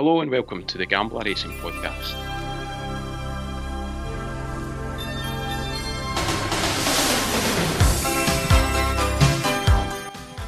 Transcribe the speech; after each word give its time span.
Hello 0.00 0.22
and 0.22 0.30
welcome 0.30 0.64
to 0.64 0.78
the 0.78 0.86
Gambler 0.86 1.20
Racing 1.26 1.50
Podcast. 1.58 2.14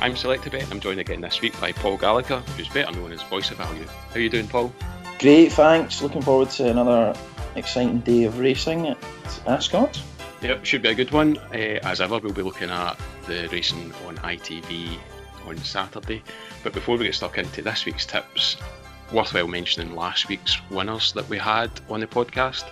I'm 0.01 0.15
Selectabet. 0.15 0.71
I'm 0.71 0.81
joined 0.81 1.01
again 1.01 1.21
this 1.21 1.43
week 1.43 1.61
by 1.61 1.73
Paul 1.73 1.99
Gallagher, 1.99 2.39
who's 2.57 2.69
better 2.69 2.93
known 2.93 3.13
as 3.13 3.21
Voice 3.25 3.51
of 3.51 3.59
Value. 3.59 3.85
How 3.85 4.15
are 4.15 4.21
you 4.21 4.31
doing, 4.31 4.49
Paul? 4.49 4.73
Great, 5.19 5.53
thanks. 5.53 6.01
Looking 6.01 6.23
forward 6.23 6.49
to 6.53 6.71
another 6.71 7.15
exciting 7.55 7.99
day 7.99 8.25
of 8.25 8.39
racing 8.39 8.87
at 8.87 8.99
Ascot. 9.47 10.03
Yep, 10.41 10.65
should 10.65 10.81
be 10.81 10.89
a 10.89 10.95
good 10.95 11.11
one. 11.11 11.37
Uh, 11.37 11.79
as 11.83 12.01
ever, 12.01 12.19
we'll 12.21 12.33
be 12.33 12.41
looking 12.41 12.71
at 12.71 12.99
the 13.27 13.51
racing 13.53 13.93
on 14.07 14.17
ITV 14.17 14.97
on 15.47 15.59
Saturday. 15.59 16.23
But 16.65 16.73
before 16.73 16.97
we 16.97 17.05
get 17.05 17.15
stuck 17.15 17.37
into 17.37 17.61
this 17.61 17.85
week's 17.85 18.07
tips, 18.07 18.57
worthwhile 19.13 19.49
mentioning 19.49 19.95
last 19.95 20.29
week's 20.29 20.59
winners 20.71 21.13
that 21.13 21.29
we 21.29 21.39
had 21.39 21.71
on 21.89 22.01
the 22.01 22.07
podcast. 22.07 22.65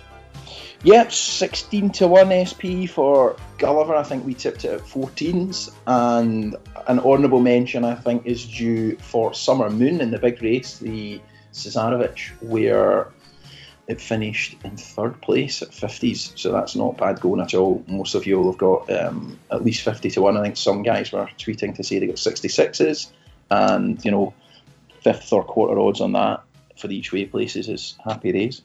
Yep, 0.83 1.11
16 1.11 1.91
to 1.91 2.07
1 2.07 2.45
SP 2.49 2.89
for 2.89 3.35
Gulliver. 3.59 3.95
I 3.95 4.01
think 4.01 4.25
we 4.25 4.33
tipped 4.33 4.65
it 4.65 4.71
at 4.71 4.81
14s. 4.81 5.71
And 5.85 6.55
an 6.87 6.99
honourable 6.99 7.39
mention, 7.39 7.85
I 7.85 7.93
think, 7.93 8.25
is 8.25 8.45
due 8.45 8.95
for 8.97 9.33
Summer 9.33 9.69
Moon 9.69 10.01
in 10.01 10.09
the 10.09 10.17
big 10.17 10.41
race, 10.41 10.79
the 10.79 11.21
Cesarewitch, 11.53 12.29
where 12.41 13.09
it 13.87 14.01
finished 14.01 14.57
in 14.63 14.75
third 14.75 15.21
place 15.21 15.61
at 15.61 15.69
50s. 15.69 16.37
So 16.39 16.51
that's 16.51 16.75
not 16.75 16.97
bad 16.97 17.21
going 17.21 17.41
at 17.41 17.53
all. 17.53 17.83
Most 17.87 18.15
of 18.15 18.25
you 18.25 18.39
will 18.39 18.51
have 18.51 18.59
got 18.59 18.91
um, 18.91 19.39
at 19.51 19.63
least 19.63 19.83
50 19.83 20.09
to 20.11 20.21
1. 20.21 20.35
I 20.35 20.41
think 20.41 20.57
some 20.57 20.81
guys 20.81 21.11
were 21.11 21.29
tweeting 21.37 21.75
to 21.75 21.83
say 21.83 21.99
they 21.99 22.07
got 22.07 22.15
66s. 22.15 23.11
And, 23.51 24.03
you 24.03 24.09
know, 24.09 24.33
fifth 25.01 25.31
or 25.33 25.43
quarter 25.43 25.79
odds 25.79 26.01
on 26.01 26.13
that 26.13 26.43
for 26.77 26.89
each 26.89 27.11
way 27.11 27.25
places 27.25 27.69
is 27.69 27.95
happy 28.03 28.31
days. 28.31 28.61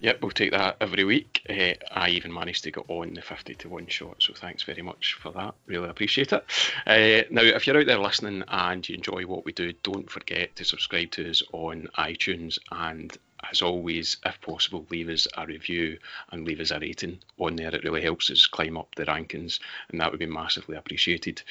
Yep, 0.00 0.22
we'll 0.22 0.30
take 0.30 0.52
that 0.52 0.76
every 0.80 1.04
week. 1.04 1.44
Uh, 1.48 1.74
I 1.92 2.08
even 2.08 2.32
managed 2.32 2.64
to 2.64 2.70
get 2.70 2.84
on 2.88 3.14
the 3.14 3.20
50 3.20 3.54
to 3.54 3.68
1 3.68 3.86
shot, 3.88 4.16
so 4.18 4.32
thanks 4.32 4.62
very 4.62 4.80
much 4.80 5.14
for 5.20 5.30
that. 5.32 5.54
Really 5.66 5.90
appreciate 5.90 6.32
it. 6.32 6.42
Uh, 6.86 7.28
now, 7.30 7.42
if 7.42 7.66
you're 7.66 7.78
out 7.78 7.86
there 7.86 7.98
listening 7.98 8.42
and 8.48 8.88
you 8.88 8.94
enjoy 8.94 9.24
what 9.26 9.44
we 9.44 9.52
do, 9.52 9.74
don't 9.82 10.10
forget 10.10 10.56
to 10.56 10.64
subscribe 10.64 11.10
to 11.12 11.28
us 11.28 11.42
on 11.52 11.88
iTunes 11.98 12.58
and 12.72 13.16
as 13.50 13.62
always, 13.62 14.18
if 14.24 14.40
possible, 14.40 14.86
leave 14.90 15.08
us 15.08 15.26
a 15.36 15.46
review 15.46 15.98
and 16.30 16.44
leave 16.44 16.60
us 16.60 16.70
a 16.70 16.78
rating 16.78 17.18
on 17.38 17.56
there. 17.56 17.74
It 17.74 17.84
really 17.84 18.02
helps 18.02 18.30
us 18.30 18.46
climb 18.46 18.76
up 18.76 18.94
the 18.94 19.06
rankings, 19.06 19.60
and 19.90 20.00
that 20.00 20.10
would 20.10 20.20
be 20.20 20.26
massively 20.26 20.76
appreciated. 20.76 21.42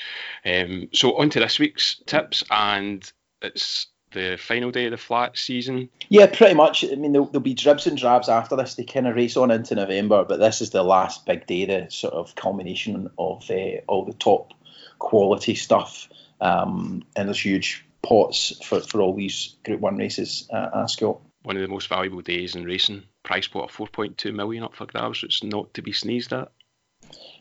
Um, 0.46 0.90
so, 0.94 1.18
on 1.18 1.32
to 1.32 1.40
this 1.40 1.58
week's 1.58 1.96
tips, 2.06 2.44
and 2.52 3.12
it's 3.42 3.88
the 4.12 4.38
final 4.38 4.72
day 4.72 4.86
of 4.86 4.92
the 4.92 4.98
flat 4.98 5.38
season? 5.38 5.90
Yeah, 6.10 6.28
pretty 6.28 6.56
much. 6.56 6.84
I 6.84 6.96
mean, 6.96 7.12
there'll, 7.12 7.28
there'll, 7.28 7.42
be 7.42 7.54
dribs 7.54 7.88
and 7.88 7.98
drabs 7.98 8.30
after 8.30 8.56
this. 8.56 8.76
They 8.76 8.84
kind 8.84 9.08
of 9.08 9.16
race 9.16 9.38
on 9.38 9.52
into 9.52 9.76
November, 9.76 10.26
but 10.26 10.40
this 10.40 10.62
is 10.62 10.72
the 10.72 10.84
last 10.84 11.26
big 11.26 11.48
day, 11.48 11.66
the 11.66 11.90
sort 11.90 12.14
of 12.14 12.36
culmination 12.36 13.10
of 13.18 13.50
uh, 13.50 13.82
all 13.88 14.06
the 14.06 14.14
top 14.14 14.54
quality 14.98 15.56
stuff. 15.56 16.08
Um, 16.42 17.04
and 17.16 17.28
there's 17.28 17.44
huge 17.44 17.86
pots 18.02 18.54
for, 18.64 18.80
for 18.82 19.02
all 19.02 19.16
these 19.16 19.56
Group 19.66 19.82
1 19.82 19.98
races 19.98 20.48
at 20.52 20.74
Ascot. 20.74 21.20
One 21.44 21.56
of 21.56 21.62
the 21.62 21.68
most 21.68 21.88
valuable 21.88 22.22
days 22.22 22.56
in 22.56 22.64
racing. 22.64 23.04
Price 23.24 23.48
pot 23.48 23.70
of 23.70 23.76
4.2 23.76 24.34
million 24.34 24.64
up 24.64 24.76
for 24.76 24.86
grabs. 24.86 25.24
It's 25.24 25.44
not 25.44 25.74
to 25.74 25.82
be 25.82 25.94
sneezed 25.94 26.34
at. 26.34 26.52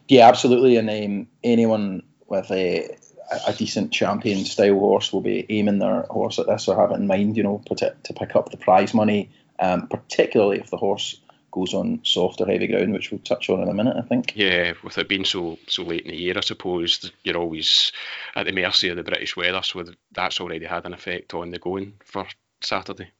Yeah, 0.06 0.28
absolutely. 0.28 0.76
And 0.76 0.88
um, 0.88 1.26
anyone 1.42 2.02
with 2.26 2.50
a 2.50 2.96
a 3.46 3.52
decent 3.52 3.92
champion 3.92 4.44
style 4.44 4.78
horse 4.78 5.12
will 5.12 5.20
be 5.20 5.44
aiming 5.48 5.78
their 5.78 6.02
horse 6.02 6.38
at 6.38 6.46
this 6.46 6.68
or 6.68 6.76
have 6.76 6.90
it 6.92 7.00
in 7.00 7.06
mind, 7.06 7.36
you 7.36 7.42
know, 7.42 7.62
put 7.66 7.82
it 7.82 8.02
to 8.04 8.14
pick 8.14 8.34
up 8.34 8.50
the 8.50 8.56
prize 8.56 8.94
money, 8.94 9.30
um, 9.58 9.86
particularly 9.88 10.58
if 10.58 10.70
the 10.70 10.76
horse 10.76 11.20
goes 11.50 11.74
on 11.74 12.00
soft 12.04 12.40
or 12.40 12.46
heavy 12.46 12.66
ground, 12.66 12.92
which 12.92 13.10
we'll 13.10 13.20
touch 13.20 13.50
on 13.50 13.62
in 13.62 13.68
a 13.68 13.74
minute, 13.74 13.96
I 13.96 14.02
think. 14.02 14.32
Yeah, 14.36 14.72
with 14.82 14.98
it 14.98 15.08
being 15.08 15.24
so 15.24 15.58
so 15.66 15.82
late 15.82 16.02
in 16.02 16.10
the 16.10 16.16
year, 16.16 16.34
I 16.36 16.40
suppose 16.40 17.10
you're 17.24 17.36
always 17.36 17.92
at 18.34 18.46
the 18.46 18.52
mercy 18.52 18.88
of 18.88 18.96
the 18.96 19.02
British 19.02 19.36
weather, 19.36 19.62
so 19.62 19.84
that's 20.12 20.40
already 20.40 20.66
had 20.66 20.86
an 20.86 20.94
effect 20.94 21.34
on 21.34 21.50
the 21.50 21.58
going 21.58 21.94
for 22.04 22.26
Saturday. 22.60 23.10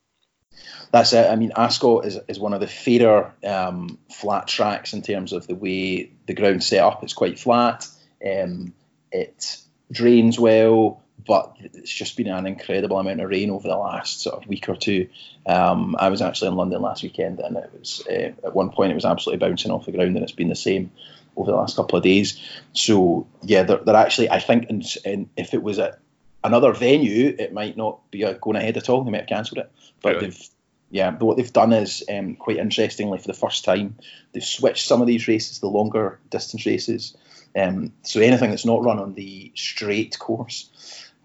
That's 0.91 1.13
it. 1.13 1.31
I 1.31 1.37
mean, 1.37 1.53
Ascot 1.57 2.07
is, 2.07 2.19
is 2.29 2.39
one 2.39 2.53
of 2.53 2.61
the 2.61 2.67
fairer 2.67 3.33
um, 3.45 3.99
flat 4.11 4.49
tracks 4.49 4.93
in 4.93 5.03
terms 5.03 5.33
of 5.33 5.47
the 5.47 5.55
way 5.55 6.11
the 6.27 6.35
ground's 6.35 6.67
set 6.67 6.83
up. 6.83 7.03
It's 7.05 7.13
quite 7.13 7.39
flat. 7.39 7.87
Um, 8.25 8.75
it 9.13 9.59
drains 9.91 10.39
well, 10.39 11.03
but 11.27 11.57
it's 11.61 11.93
just 11.93 12.17
been 12.17 12.29
an 12.29 12.47
incredible 12.47 12.99
amount 12.99 13.21
of 13.21 13.29
rain 13.29 13.51
over 13.51 13.69
the 13.69 13.77
last 13.77 14.21
sort 14.21 14.43
of 14.43 14.49
week 14.49 14.69
or 14.69 14.77
two. 14.77 15.09
Um, 15.47 15.97
I 15.99 16.09
was 16.09 16.23
actually 16.23 16.49
in 16.49 16.57
London 16.57 16.83
last 16.83 17.03
weekend, 17.03 17.41
and 17.41 17.57
it 17.57 17.71
was 17.73 18.03
uh, 18.09 18.33
at 18.45 18.55
one 18.55 18.71
point 18.71 18.93
it 18.93 18.97
was 18.97 19.05
absolutely 19.05 19.47
bouncing 19.47 19.71
off 19.71 19.87
the 19.87 19.93
ground, 19.93 20.17
and 20.17 20.23
it's 20.23 20.33
been 20.33 20.49
the 20.49 20.55
same 20.55 20.91
over 21.37 21.51
the 21.51 21.57
last 21.57 21.77
couple 21.77 21.97
of 21.97 22.05
days. 22.05 22.41
So 22.73 23.27
yeah, 23.43 23.63
they're, 23.63 23.79
they're 23.79 23.97
actually 23.97 24.31
I 24.31 24.41
think, 24.41 24.71
in, 24.71 24.83
in, 25.05 25.31
if 25.37 25.55
it 25.55 25.63
was 25.63 25.79
at 25.79 25.99
another 26.45 26.73
venue, 26.73 27.35
it 27.39 27.53
might 27.53 27.77
not 27.77 28.11
be 28.11 28.25
going 28.41 28.57
ahead 28.57 28.77
at 28.77 28.89
all. 28.89 29.05
They 29.05 29.11
might 29.11 29.21
have 29.21 29.29
cancelled 29.29 29.59
it, 29.59 29.71
but 30.03 30.15
really? 30.15 30.27
they've 30.31 30.49
yeah, 30.91 31.11
but 31.11 31.27
what 31.27 31.37
they've 31.37 31.53
done 31.53 31.73
is 31.73 32.03
um, 32.11 32.35
quite 32.37 32.57
interestingly 32.57 33.19
for 33.19 33.27
the 33.27 33.35
first 33.35 33.65
time 33.65 33.97
they've 34.33 34.43
switched 34.43 34.87
some 34.87 35.03
of 35.03 35.07
these 35.07 35.29
races, 35.29 35.59
the 35.61 35.69
longer 35.69 36.19
distance 36.31 36.65
races, 36.65 37.15
um, 37.59 37.93
so 38.03 38.21
anything 38.21 38.51
that's 38.51 38.65
not 38.65 38.83
run 38.83 38.99
on 38.99 39.15
the 39.15 39.53
straight 39.55 40.19
course, 40.19 40.71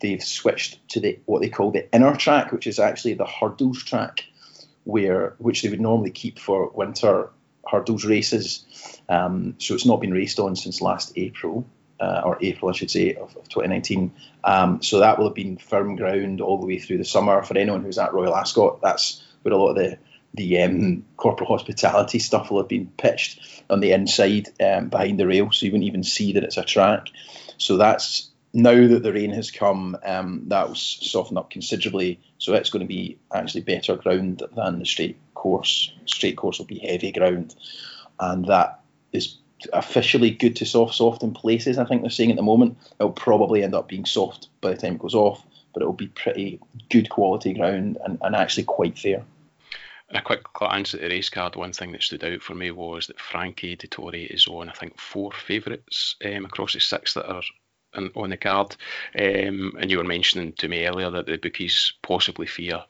they've 0.01 0.23
switched 0.23 0.87
to 0.89 0.99
the 0.99 1.19
what 1.25 1.41
they 1.41 1.49
call 1.49 1.71
the 1.71 1.93
inner 1.93 2.15
track, 2.15 2.51
which 2.51 2.67
is 2.67 2.79
actually 2.79 3.13
the 3.13 3.25
hurdles 3.25 3.83
track, 3.83 4.25
where 4.83 5.35
which 5.37 5.61
they 5.61 5.69
would 5.69 5.81
normally 5.81 6.11
keep 6.11 6.39
for 6.39 6.69
winter 6.69 7.29
hurdles 7.69 8.05
races. 8.05 8.65
Um, 9.09 9.55
so 9.59 9.73
it's 9.73 9.85
not 9.85 10.01
been 10.01 10.13
raced 10.13 10.39
on 10.39 10.55
since 10.55 10.81
last 10.81 11.13
April. 11.15 11.65
Uh, 11.99 12.21
or 12.25 12.37
April, 12.41 12.69
I 12.69 12.73
should 12.73 12.91
say, 12.91 13.13
of, 13.13 13.33
of 13.37 13.47
2019. 13.47 14.11
Um, 14.43 14.81
so 14.81 14.99
that 14.99 15.17
will 15.17 15.27
have 15.27 15.35
been 15.35 15.55
firm 15.55 15.95
ground 15.95 16.41
all 16.41 16.59
the 16.59 16.65
way 16.65 16.77
through 16.77 16.97
the 16.97 17.05
summer 17.05 17.41
for 17.43 17.57
anyone 17.57 17.81
who's 17.81 17.97
at 17.97 18.13
Royal 18.13 18.35
Ascot. 18.35 18.81
That's 18.81 19.23
where 19.41 19.53
a 19.53 19.57
lot 19.57 19.69
of 19.69 19.75
the 19.77 19.97
the 20.33 20.61
um, 20.61 21.05
corporate 21.17 21.47
hospitality 21.49 22.19
stuff 22.19 22.49
will 22.49 22.59
have 22.59 22.67
been 22.67 22.91
pitched 22.97 23.63
on 23.69 23.79
the 23.79 23.91
inside 23.91 24.49
um, 24.61 24.89
behind 24.89 25.19
the 25.19 25.27
rail, 25.27 25.51
so 25.51 25.65
you 25.65 25.71
wouldn't 25.71 25.87
even 25.87 26.03
see 26.03 26.33
that 26.33 26.43
it's 26.43 26.57
a 26.57 26.63
track. 26.63 27.09
So 27.57 27.77
that's 27.77 28.31
now 28.53 28.87
that 28.87 29.03
the 29.03 29.13
rain 29.13 29.31
has 29.31 29.51
come, 29.51 29.97
um, 30.03 30.43
that 30.47 30.67
will 30.67 30.75
soften 30.75 31.37
up 31.37 31.49
considerably. 31.49 32.19
So 32.39 32.53
it's 32.53 32.69
going 32.69 32.81
to 32.81 32.87
be 32.87 33.17
actually 33.33 33.61
better 33.61 33.95
ground 33.95 34.43
than 34.55 34.79
the 34.79 34.85
straight 34.85 35.17
course. 35.33 35.93
Straight 36.05 36.37
course 36.37 36.57
will 36.57 36.65
be 36.65 36.79
heavy 36.79 37.11
ground, 37.11 37.55
and 38.19 38.45
that 38.45 38.81
is 39.11 39.37
officially 39.71 40.31
good 40.31 40.57
to 40.57 40.65
soft 40.65 40.95
soft 40.95 41.23
in 41.23 41.33
places. 41.33 41.77
I 41.77 41.85
think 41.85 42.01
they're 42.01 42.09
saying 42.09 42.31
at 42.31 42.37
the 42.37 42.43
moment 42.43 42.77
it'll 42.99 43.11
probably 43.11 43.63
end 43.63 43.75
up 43.75 43.87
being 43.87 44.05
soft 44.05 44.49
by 44.61 44.71
the 44.71 44.77
time 44.77 44.95
it 44.95 44.99
goes 44.99 45.15
off, 45.15 45.45
but 45.73 45.81
it'll 45.81 45.93
be 45.93 46.07
pretty 46.07 46.59
good 46.89 47.09
quality 47.09 47.53
ground 47.53 47.97
and, 48.03 48.17
and 48.21 48.35
actually 48.35 48.63
quite 48.63 48.97
fair 48.97 49.23
a 50.13 50.21
quick 50.21 50.43
glance 50.53 50.93
at 50.93 51.01
the 51.01 51.09
race 51.09 51.29
card, 51.29 51.55
one 51.55 51.73
thing 51.73 51.91
that 51.91 52.03
stood 52.03 52.23
out 52.23 52.41
for 52.41 52.53
me 52.53 52.71
was 52.71 53.07
that 53.07 53.19
Frankie 53.19 53.75
Dettori 53.75 54.27
is 54.27 54.47
on, 54.47 54.69
I 54.69 54.73
think, 54.73 54.99
four 54.99 55.31
favourites 55.31 56.15
um, 56.25 56.45
across 56.45 56.73
the 56.73 56.79
six 56.79 57.13
that 57.13 57.29
are 57.29 57.41
in, 57.95 58.11
on 58.15 58.29
the 58.29 58.37
card. 58.37 58.75
Um, 59.17 59.73
and 59.79 59.89
you 59.89 59.97
were 59.97 60.03
mentioning 60.03 60.53
to 60.53 60.67
me 60.67 60.85
earlier 60.85 61.09
that 61.11 61.25
the 61.25 61.37
bookies 61.37 61.93
possibly 62.01 62.47
fear 62.47 62.83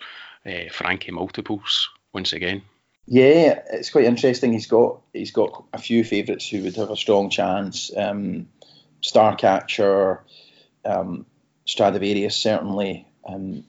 uh, 0.46 0.70
Frankie 0.72 1.12
multiples 1.12 1.90
once 2.14 2.34
again. 2.34 2.62
Yeah, 3.06 3.62
it's 3.72 3.90
quite 3.90 4.06
interesting. 4.06 4.54
He's 4.54 4.68
got 4.68 5.02
he's 5.12 5.32
got 5.32 5.66
a 5.74 5.78
few 5.78 6.06
favourites 6.06 6.48
who 6.48 6.64
would 6.64 6.76
have 6.78 6.90
a 6.90 6.96
strong 6.96 7.30
chance. 7.30 7.92
Um, 7.96 8.48
Starcatcher, 9.02 10.20
um, 10.86 11.26
Stradivarius 11.66 12.38
certainly, 12.38 13.06
um, 13.28 13.66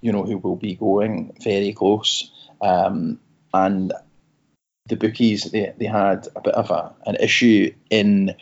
you 0.00 0.12
know, 0.12 0.22
who 0.22 0.38
will 0.38 0.54
be 0.54 0.76
going 0.76 1.36
very 1.42 1.72
close. 1.72 2.30
Um, 2.60 3.20
and 3.54 3.92
the 4.86 4.96
bookies 4.96 5.44
they, 5.44 5.72
they 5.78 5.84
had 5.84 6.26
a 6.34 6.40
bit 6.40 6.54
of 6.54 6.70
a, 6.70 6.92
an 7.06 7.16
issue 7.16 7.72
in 7.90 8.34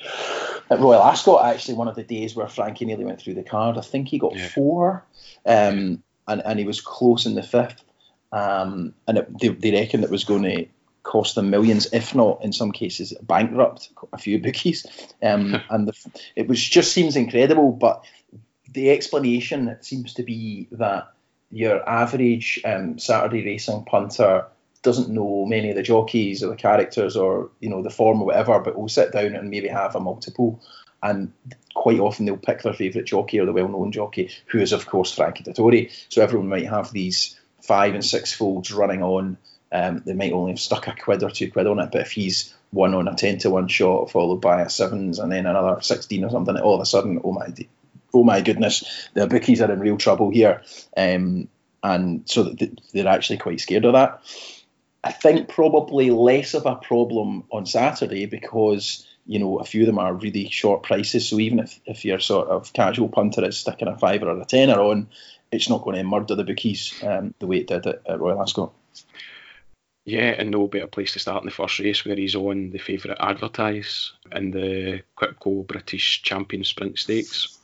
at 0.70 0.80
Royal 0.80 1.02
Ascot 1.02 1.44
actually 1.44 1.74
one 1.74 1.88
of 1.88 1.96
the 1.96 2.02
days 2.02 2.34
where 2.34 2.48
Frankie 2.48 2.84
nearly 2.84 3.04
went 3.04 3.20
through 3.20 3.34
the 3.34 3.42
card. 3.42 3.78
I 3.78 3.82
think 3.82 4.08
he 4.08 4.18
got 4.18 4.36
yeah. 4.36 4.48
four, 4.48 5.04
um, 5.44 6.02
and 6.26 6.42
and 6.44 6.58
he 6.58 6.64
was 6.64 6.80
close 6.80 7.26
in 7.26 7.34
the 7.34 7.42
fifth. 7.42 7.82
Um, 8.32 8.94
and 9.06 9.18
it, 9.18 9.38
they, 9.38 9.48
they 9.48 9.72
reckoned 9.72 10.04
it 10.04 10.10
was 10.10 10.24
going 10.24 10.42
to 10.42 10.66
cost 11.04 11.36
them 11.36 11.50
millions, 11.50 11.92
if 11.92 12.14
not 12.14 12.42
in 12.44 12.52
some 12.52 12.72
cases 12.72 13.14
bankrupt 13.22 13.90
a 14.12 14.18
few 14.18 14.38
bookies. 14.42 14.86
Um, 15.22 15.60
and 15.70 15.88
the, 15.88 16.10
it 16.34 16.48
was 16.48 16.62
just 16.62 16.92
seems 16.92 17.16
incredible, 17.16 17.72
but 17.72 18.04
the 18.72 18.90
explanation 18.90 19.76
seems 19.80 20.14
to 20.14 20.22
be 20.22 20.68
that 20.72 21.12
your 21.50 21.88
average 21.88 22.60
um, 22.64 22.98
Saturday 22.98 23.44
racing 23.44 23.84
punter 23.84 24.46
doesn't 24.82 25.08
know 25.08 25.44
many 25.46 25.70
of 25.70 25.76
the 25.76 25.82
jockeys 25.82 26.42
or 26.42 26.48
the 26.48 26.56
characters 26.56 27.16
or 27.16 27.50
you 27.60 27.68
know 27.68 27.82
the 27.82 27.90
form 27.90 28.20
or 28.20 28.26
whatever, 28.26 28.58
but 28.60 28.78
will 28.78 28.88
sit 28.88 29.12
down 29.12 29.34
and 29.34 29.50
maybe 29.50 29.68
have 29.68 29.96
a 29.96 30.00
multiple. 30.00 30.62
And 31.02 31.32
quite 31.74 32.00
often 32.00 32.24
they'll 32.24 32.36
pick 32.36 32.62
their 32.62 32.72
favourite 32.72 33.06
jockey 33.06 33.38
or 33.38 33.46
the 33.46 33.52
well-known 33.52 33.92
jockey, 33.92 34.30
who 34.46 34.58
is 34.58 34.72
of 34.72 34.86
course 34.86 35.12
Frankie 35.12 35.44
Dettori. 35.44 35.92
So 36.08 36.22
everyone 36.22 36.48
might 36.48 36.68
have 36.68 36.92
these 36.92 37.38
five 37.62 37.94
and 37.94 38.04
six 38.04 38.32
folds 38.32 38.72
running 38.72 39.02
on, 39.02 39.36
um, 39.72 40.02
they 40.06 40.14
might 40.14 40.32
only 40.32 40.52
have 40.52 40.60
stuck 40.60 40.86
a 40.86 40.94
quid 40.94 41.22
or 41.22 41.30
two 41.30 41.50
quid 41.50 41.66
on 41.66 41.80
it. 41.80 41.90
But 41.90 42.02
if 42.02 42.12
he's 42.12 42.54
one 42.70 42.94
on 42.94 43.08
a 43.08 43.14
10 43.14 43.38
to 43.38 43.50
1 43.50 43.68
shot, 43.68 44.10
followed 44.10 44.40
by 44.40 44.62
a 44.62 44.70
sevens 44.70 45.18
and 45.18 45.30
then 45.30 45.46
another 45.46 45.80
16 45.80 46.24
or 46.24 46.30
something, 46.30 46.56
all 46.56 46.74
of 46.74 46.80
a 46.80 46.86
sudden, 46.86 47.20
oh 47.24 47.32
my, 47.32 47.52
oh 48.16 48.24
my 48.24 48.40
goodness, 48.40 49.08
the 49.14 49.26
bookies 49.26 49.60
are 49.60 49.70
in 49.70 49.80
real 49.80 49.98
trouble 49.98 50.30
here. 50.30 50.62
Um, 50.96 51.48
and 51.82 52.22
so 52.28 52.54
they're 52.92 53.08
actually 53.08 53.38
quite 53.38 53.60
scared 53.60 53.84
of 53.84 53.92
that. 53.92 54.22
I 55.04 55.12
think 55.12 55.48
probably 55.48 56.10
less 56.10 56.54
of 56.54 56.66
a 56.66 56.74
problem 56.74 57.44
on 57.52 57.66
Saturday 57.66 58.26
because 58.26 59.06
you 59.24 59.38
know 59.38 59.58
a 59.58 59.64
few 59.64 59.82
of 59.82 59.86
them 59.86 59.98
are 59.98 60.12
really 60.14 60.48
short 60.48 60.82
prices. 60.82 61.28
So 61.28 61.38
even 61.38 61.60
if, 61.60 61.78
if 61.84 62.04
you're 62.04 62.18
sort 62.18 62.48
of 62.48 62.72
casual 62.72 63.08
punter 63.08 63.44
is 63.44 63.58
sticking 63.58 63.88
a 63.88 63.96
fiver 63.96 64.28
or 64.28 64.40
a 64.40 64.44
tenner 64.44 64.80
on, 64.80 65.08
it's 65.52 65.68
not 65.68 65.82
going 65.82 65.96
to 65.96 66.02
murder 66.02 66.34
the 66.34 66.44
bookies 66.44 66.92
um, 67.04 67.34
the 67.38 67.46
way 67.46 67.58
it 67.58 67.68
did 67.68 67.86
at, 67.86 68.00
at 68.08 68.20
Royal 68.20 68.42
Ascot. 68.42 68.72
Yeah, 70.04 70.34
and 70.38 70.52
no 70.52 70.68
better 70.68 70.86
place 70.86 71.14
to 71.14 71.18
start 71.18 71.42
in 71.42 71.46
the 71.46 71.54
first 71.54 71.80
race 71.80 72.04
where 72.04 72.14
he's 72.14 72.36
on 72.36 72.70
the 72.70 72.78
favourite 72.78 73.18
advertise 73.20 74.12
in 74.30 74.52
the 74.52 75.02
Qipco 75.18 75.66
British 75.66 76.22
Champion 76.22 76.62
Sprint 76.62 76.98
Stakes. 76.98 77.55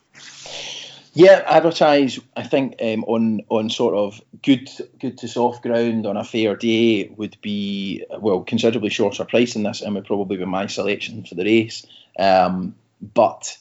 Yeah, 1.15 1.43
advertise. 1.47 2.19
I 2.37 2.43
think 2.43 2.77
um, 2.81 3.05
on 3.05 3.43
on 3.51 3.69
sort 3.69 3.95
of 3.95 4.21
good 4.43 4.71
good 4.99 5.19
to 5.19 5.29
soft 5.29 5.63
ground 5.63 6.07
on 6.07 6.17
a 6.17 6.25
fair 6.25 6.57
day 6.57 7.13
would 7.17 7.37
be 7.43 8.05
well 8.19 8.41
considerably 8.41 8.89
shorter 8.89 9.27
price 9.27 9.53
than 9.53 9.63
this, 9.63 9.83
and 9.83 9.95
would 9.95 10.07
probably 10.07 10.39
be 10.39 10.47
my 10.47 10.67
selection 10.69 11.25
for 11.25 11.35
the 11.35 11.45
race. 11.45 11.85
Um, 12.19 12.75
but 13.15 13.59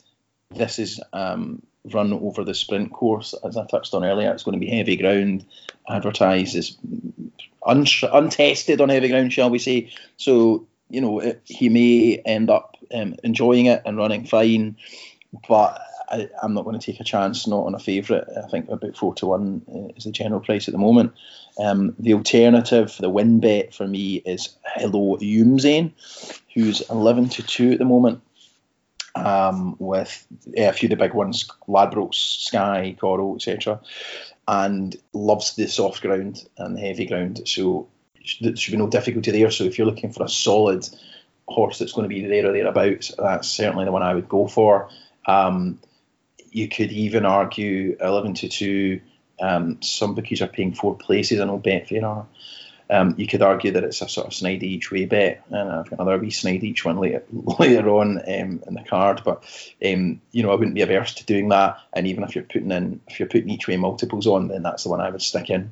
this 0.51 0.79
is 0.79 1.01
um, 1.11 1.61
run 1.91 2.13
over 2.13 2.45
the 2.45 2.53
sprint 2.53 2.93
course, 2.93 3.33
as 3.43 3.57
I 3.57 3.65
touched 3.65 3.93
on 3.93 4.05
earlier. 4.05 4.31
It's 4.31 4.43
going 4.43 4.59
to 4.59 4.65
be 4.65 4.71
heavy 4.71 4.95
ground. 4.95 5.45
Advertise 5.89 6.55
is 6.55 6.77
un- 7.65 7.85
untested 8.13 8.79
on 8.79 8.87
heavy 8.87 9.09
ground, 9.09 9.33
shall 9.33 9.49
we 9.49 9.59
say? 9.59 9.91
So 10.15 10.67
you 10.89 11.01
know 11.01 11.19
it, 11.19 11.41
he 11.43 11.67
may 11.67 12.21
end 12.25 12.49
up 12.49 12.77
um, 12.93 13.15
enjoying 13.25 13.65
it 13.65 13.81
and 13.85 13.97
running 13.97 14.25
fine, 14.25 14.77
but 15.49 15.81
I, 16.11 16.29
am 16.43 16.53
not 16.53 16.65
going 16.65 16.77
to 16.77 16.85
take 16.85 16.99
a 16.99 17.05
chance 17.05 17.47
not 17.47 17.65
on 17.65 17.75
a 17.75 17.79
favourite. 17.79 18.25
I 18.37 18.47
think 18.47 18.69
about 18.69 18.97
four 18.97 19.15
to 19.15 19.27
one 19.27 19.61
uh, 19.73 19.93
is 19.95 20.03
the 20.03 20.11
general 20.11 20.41
price 20.41 20.67
at 20.67 20.73
the 20.73 20.77
moment. 20.77 21.13
Um, 21.57 21.95
the 21.97 22.13
alternative, 22.13 22.95
the 22.99 23.09
win 23.09 23.39
bet 23.39 23.73
for 23.73 23.87
me 23.87 24.15
is 24.15 24.55
Hello 24.63 25.17
Youmzain, 25.17 25.93
who's 26.53 26.81
11 26.89 27.29
to 27.29 27.43
2 27.43 27.71
at 27.71 27.79
the 27.79 27.85
moment. 27.85 28.21
Um, 29.13 29.75
with 29.79 30.25
yeah, 30.47 30.69
a 30.69 30.73
few 30.73 30.87
of 30.87 30.91
the 30.91 31.03
big 31.03 31.13
ones, 31.13 31.49
Ladbrokes, 31.67 32.45
Sky, 32.45 32.95
Coral, 32.99 33.35
etc., 33.35 33.81
and 34.47 34.95
loves 35.13 35.55
the 35.55 35.67
soft 35.67 36.01
ground 36.01 36.47
and 36.57 36.77
the 36.77 36.81
heavy 36.81 37.05
ground. 37.05 37.41
So 37.45 37.89
there 38.39 38.55
should 38.55 38.71
be 38.71 38.77
no 38.77 38.87
difficulty 38.87 39.31
there. 39.31 39.51
So 39.51 39.65
if 39.65 39.77
you're 39.77 39.87
looking 39.87 40.13
for 40.13 40.23
a 40.23 40.29
solid 40.29 40.87
horse 41.47 41.77
that's 41.77 41.91
going 41.91 42.09
to 42.09 42.13
be 42.13 42.25
there 42.25 42.49
or 42.49 42.53
thereabouts, 42.53 43.13
that's 43.17 43.49
certainly 43.49 43.85
the 43.85 43.91
one 43.91 44.03
I 44.03 44.13
would 44.13 44.29
go 44.29 44.47
for. 44.47 44.89
Um, 45.25 45.79
you 46.51 46.67
could 46.67 46.91
even 46.91 47.25
argue 47.25 47.97
11 47.99 48.35
to 48.35 48.49
2. 48.49 49.01
Um, 49.39 49.81
some 49.81 50.13
bookies 50.13 50.41
are 50.41 50.47
paying 50.47 50.73
four 50.73 50.95
places. 50.95 51.39
I 51.39 51.45
know 51.45 51.59
Betfair 51.59 52.03
are. 52.03 52.27
Um, 52.89 53.15
you 53.17 53.25
could 53.25 53.41
argue 53.41 53.71
that 53.71 53.85
it's 53.85 54.01
a 54.01 54.09
sort 54.09 54.27
of 54.27 54.33
snide 54.33 54.63
each 54.63 54.91
way 54.91 55.05
bet, 55.05 55.45
and 55.49 55.71
I've 55.71 55.89
got 55.89 55.99
another 56.01 56.17
wee 56.17 56.29
snide 56.29 56.61
each 56.65 56.83
one 56.83 56.97
later 56.97 57.23
later 57.31 57.89
on 57.89 58.17
um, 58.17 58.63
in 58.67 58.73
the 58.73 58.83
card. 58.85 59.21
But 59.23 59.45
um, 59.83 60.19
you 60.33 60.43
know, 60.43 60.51
I 60.51 60.55
wouldn't 60.55 60.75
be 60.75 60.81
averse 60.81 61.13
to 61.15 61.25
doing 61.25 61.47
that. 61.49 61.77
And 61.93 62.05
even 62.05 62.25
if 62.25 62.35
you're 62.35 62.43
putting 62.43 62.69
in, 62.69 62.99
if 63.07 63.17
you're 63.17 63.29
putting 63.29 63.49
each 63.49 63.69
way 63.69 63.77
multiples 63.77 64.27
on, 64.27 64.49
then 64.49 64.63
that's 64.63 64.83
the 64.83 64.89
one 64.89 64.99
I 64.99 65.09
would 65.09 65.21
stick 65.21 65.49
in. 65.49 65.71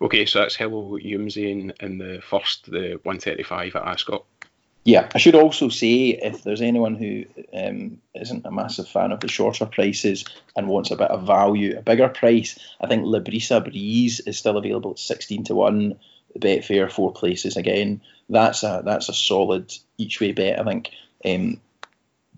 Okay, 0.00 0.26
so 0.26 0.40
that's 0.40 0.56
Hello 0.56 0.98
Youmzain 0.98 1.80
in 1.80 1.98
the 1.98 2.20
first, 2.20 2.70
the 2.70 3.00
135 3.02 3.76
at 3.76 3.82
Ascot. 3.82 4.24
Yeah, 4.88 5.06
I 5.14 5.18
should 5.18 5.34
also 5.34 5.68
say 5.68 6.18
if 6.22 6.44
there's 6.44 6.62
anyone 6.62 6.94
who 6.94 7.26
um, 7.52 8.00
not 8.14 8.46
a 8.46 8.50
massive 8.50 8.88
fan 8.88 9.12
of 9.12 9.20
the 9.20 9.28
shorter 9.28 9.66
prices 9.66 10.24
and 10.56 10.66
wants 10.66 10.90
a 10.90 10.96
bit 10.96 11.10
of 11.10 11.26
value, 11.26 11.76
a 11.76 11.82
bigger 11.82 12.08
price, 12.08 12.58
I 12.80 12.86
think 12.86 13.04
Librisa 13.04 13.62
Breeze 13.62 14.20
is 14.20 14.38
still 14.38 14.56
available 14.56 14.92
at 14.92 14.98
16 14.98 15.44
to 15.44 15.54
1. 15.54 15.98
Betfair, 16.38 16.90
four 16.90 17.12
places 17.12 17.58
again. 17.58 18.00
That's 18.30 18.62
a 18.62 18.80
that's 18.82 19.10
a 19.10 19.12
solid 19.12 19.74
each 19.98 20.20
way 20.22 20.32
bet. 20.32 20.58
I 20.58 20.64
think 20.64 20.90
um, 21.22 21.60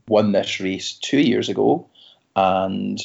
won 0.09 0.33
this 0.33 0.59
race 0.59 0.95
two 0.95 1.21
years 1.21 1.49
ago 1.49 1.89
and 2.35 3.01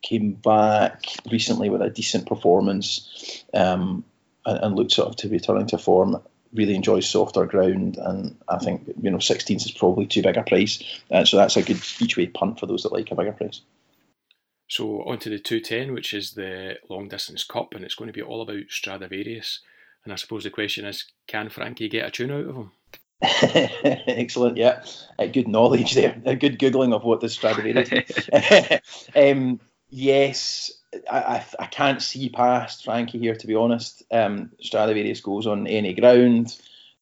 came 0.00 0.32
back 0.32 1.04
recently 1.30 1.68
with 1.68 1.82
a 1.82 1.90
decent 1.90 2.26
performance 2.26 3.44
um, 3.52 4.02
and, 4.46 4.58
and 4.64 4.76
looked 4.76 4.92
sort 4.92 5.08
of 5.08 5.16
to 5.16 5.28
be 5.28 5.36
returning 5.36 5.66
to 5.66 5.78
form 5.78 6.22
really 6.52 6.74
enjoys 6.74 7.08
softer 7.08 7.46
ground, 7.46 7.96
and 7.98 8.36
I 8.48 8.58
think 8.58 8.88
you 9.00 9.10
know 9.10 9.18
16s 9.18 9.66
is 9.66 9.72
probably 9.72 10.06
too 10.06 10.22
big 10.22 10.36
a 10.36 10.42
price. 10.42 10.82
Uh, 11.10 11.24
so 11.24 11.36
that's 11.36 11.56
a 11.56 11.62
good 11.62 11.80
each 12.00 12.16
way 12.16 12.26
punt 12.26 12.58
for 12.60 12.66
those 12.66 12.82
that 12.82 12.92
like 12.92 13.10
a 13.10 13.14
bigger 13.14 13.32
price. 13.32 13.60
So 14.68 15.02
on 15.04 15.18
to 15.20 15.30
the 15.30 15.38
210, 15.38 15.94
which 15.94 16.12
is 16.12 16.32
the 16.32 16.76
long 16.88 17.08
distance 17.08 17.42
cup, 17.42 17.74
and 17.74 17.84
it's 17.84 17.94
going 17.94 18.08
to 18.08 18.12
be 18.12 18.22
all 18.22 18.42
about 18.42 18.64
Stradivarius. 18.68 19.60
And 20.04 20.12
I 20.12 20.16
suppose 20.16 20.44
the 20.44 20.50
question 20.50 20.84
is, 20.84 21.06
can 21.26 21.48
Frankie 21.48 21.88
get 21.88 22.06
a 22.06 22.10
tune 22.10 22.30
out 22.30 22.46
of 22.46 22.56
him? 22.56 22.70
Excellent, 23.20 24.58
yeah. 24.58 24.84
Uh, 25.18 25.26
good 25.26 25.48
knowledge 25.48 25.94
there. 25.94 26.20
A 26.24 26.36
good 26.36 26.58
googling 26.58 26.94
of 26.94 27.02
what 27.02 27.20
the 27.20 27.28
Stradivarius. 27.28 28.28
um, 29.16 29.60
yes, 29.88 30.70
I, 31.10 31.18
I, 31.18 31.46
I, 31.58 31.66
can't 31.66 32.00
see 32.00 32.28
past 32.28 32.84
Frankie 32.84 33.18
here, 33.18 33.34
to 33.34 33.46
be 33.46 33.54
honest. 33.54 34.02
Um, 34.10 34.52
Stradivarius 34.60 35.20
goes 35.20 35.46
on 35.46 35.66
any 35.66 35.92
ground, 35.92 36.56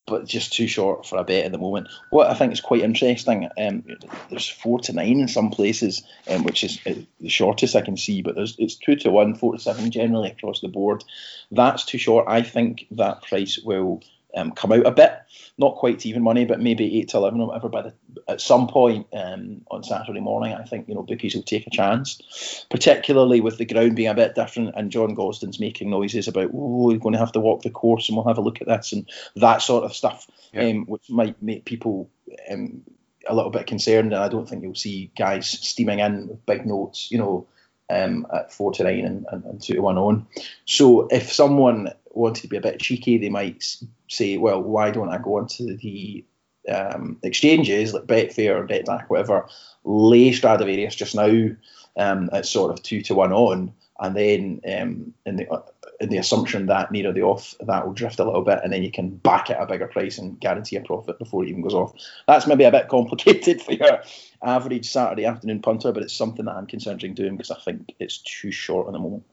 but 0.07 0.27
just 0.27 0.53
too 0.53 0.67
short 0.67 1.07
for 1.07 1.19
a 1.19 1.25
bet 1.25 1.45
at 1.45 1.53
the 1.53 1.59
moment. 1.59 1.89
What 2.11 2.29
I 2.29 2.35
think 2.35 2.53
is 2.53 2.61
quite 2.61 2.83
interesting, 2.83 3.49
um, 3.59 3.85
there's 4.29 4.49
four 4.49 4.81
to 4.81 4.93
nine 4.93 5.21
in 5.21 5.29
some 5.29 5.51
places, 5.51 6.03
um, 6.29 6.43
which 6.43 6.65
is 6.65 6.81
uh, 6.87 6.95
the 7.21 7.29
shortest 7.29 7.77
I 7.77 7.81
can 7.81 7.97
see, 7.97 8.23
but 8.23 8.35
there's 8.35 8.57
it's 8.59 8.77
two 8.77 8.97
to 8.97 9.11
one, 9.11 9.35
four 9.35 9.53
to 9.53 9.59
seven 9.59 9.91
generally 9.91 10.31
across 10.31 10.61
the 10.61 10.69
board. 10.69 11.05
That's 11.51 11.85
too 11.85 11.99
short. 11.99 12.27
I 12.29 12.43
think 12.43 12.87
that 12.93 13.23
price 13.23 13.59
will 13.59 14.03
um, 14.37 14.53
come 14.53 14.73
out 14.73 14.87
a 14.87 14.91
bit, 14.91 15.13
not 15.59 15.77
quite 15.77 16.05
even 16.05 16.23
money, 16.23 16.45
but 16.45 16.61
maybe 16.61 16.99
eight 16.99 17.09
to 17.09 17.17
eleven 17.17 17.41
or 17.41 17.49
whatever. 17.49 17.69
By 17.69 17.83
the 17.83 17.95
at 18.29 18.41
some 18.41 18.69
point 18.69 19.07
um, 19.13 19.63
on 19.71 19.83
Saturday 19.83 20.21
morning, 20.21 20.55
I 20.55 20.65
think 20.65 20.89
you 20.89 20.95
know 20.95 21.03
bookies 21.03 21.35
will 21.35 21.43
take 21.43 21.67
a 21.67 21.71
chance, 21.71 22.65
particularly 22.71 23.41
with 23.41 23.59
the 23.59 23.65
ground 23.65 23.97
being 23.97 24.09
a 24.09 24.15
bit 24.15 24.35
different 24.35 24.75
and 24.77 24.93
John 24.93 25.15
Gosden's 25.15 25.59
making 25.59 25.91
noises 25.91 26.29
about 26.29 26.51
oh 26.53 26.87
we're 26.87 26.99
going 26.99 27.15
to 27.15 27.19
have 27.19 27.33
to 27.33 27.41
walk 27.41 27.63
the 27.63 27.71
course 27.71 28.09
and 28.09 28.17
we'll 28.17 28.29
have 28.29 28.39
a 28.39 28.43
look 28.43 28.61
at 28.61 28.69
this 28.69 28.93
and 28.93 29.09
that 29.37 29.63
sort 29.63 29.85
of 29.85 29.95
stuff, 29.95 30.27
yeah. 30.53 30.65
um, 30.65 30.87
which 30.87 31.09
might 31.11 31.43
make 31.43 31.65
people. 31.65 32.11
Um, 32.51 32.83
a 33.29 33.35
little 33.35 33.51
bit 33.51 33.67
concerned, 33.67 34.13
and 34.13 34.23
I 34.23 34.29
don't 34.29 34.49
think 34.49 34.63
you'll 34.63 34.77
see 34.77 35.11
guys 35.19 35.49
steaming 35.49 35.99
in 35.99 36.29
with 36.29 36.47
big 36.47 36.65
notes, 36.65 37.11
you 37.11 37.19
know, 37.19 37.49
um, 37.91 38.27
at 38.35 38.53
four 38.53 38.73
to 38.73 38.85
nine 38.85 39.05
and, 39.05 39.27
and, 39.31 39.45
and, 39.45 39.63
two 39.63 39.75
to 39.75 39.81
one 39.81 39.99
on. 39.99 40.27
So 40.65 41.07
if 41.09 41.33
someone 41.33 41.93
wanted 42.11 42.43
to 42.43 42.49
be 42.49 42.57
a 42.57 42.63
bit 42.63 42.81
cheeky, 42.81 43.19
they 43.19 43.29
might 43.29 43.65
say, 44.09 44.37
well, 44.39 44.63
why 44.63 44.91
don't 44.91 45.11
I 45.11 45.19
go 45.19 45.39
onto 45.39 45.77
the 45.77 46.25
um, 46.69 47.19
exchanges 47.23 47.95
like 47.95 48.07
Betfair 48.07 48.57
or 48.57 48.67
Betdaq, 48.67 49.05
whatever, 49.09 49.49
lay 49.85 50.33
Stradivarius 50.33 50.97
just 50.97 51.15
now 51.15 51.51
um, 51.97 52.31
at 52.33 52.47
sort 52.47 52.73
of 52.73 52.83
two 52.83 53.03
to 53.03 53.15
one 53.15 53.33
on, 53.33 53.73
and 54.01 54.17
then 54.17 54.61
um, 54.67 55.15
in 55.25 55.37
the 55.37 55.63
in 56.01 56.09
the 56.09 56.19
assumption 56.19 56.67
that 56.67 56.91
near 56.93 57.13
the 57.13 57.23
off 57.23 57.55
that 57.61 57.87
will 57.87 57.93
drift 57.93 58.19
a 58.19 58.25
little 58.25 58.43
bit, 58.43 58.61
and 58.63 58.73
then 58.73 58.83
you 58.83 58.91
can 58.91 59.11
back 59.11 59.51
at 59.51 59.61
a 59.61 59.67
bigger 59.67 59.87
price 59.87 60.19
and 60.19 60.39
guarantee 60.39 60.77
a 60.77 60.81
profit 60.81 61.19
before 61.19 61.45
it 61.45 61.49
even 61.49 61.63
goes 61.63 61.75
off. 61.75 61.93
That's 62.27 62.47
maybe 62.47 62.65
a 62.65 62.71
bit 62.71 62.89
complicated 62.89 63.63
for 63.63 63.73
your 63.73 64.03
average 64.43 64.91
Saturday 64.91 65.25
afternoon 65.25 65.63
punter, 65.63 65.93
but 65.93 66.03
it's 66.03 66.15
something 66.15 66.45
that 66.45 66.57
I'm 66.57 66.67
considering 66.67 67.15
doing 67.15 67.37
because 67.37 67.51
I 67.51 67.61
think 67.61 67.95
it's 67.99 68.19
too 68.19 68.51
short 68.51 68.87
at 68.87 68.93
the 68.93 68.99
moment. 68.99 69.25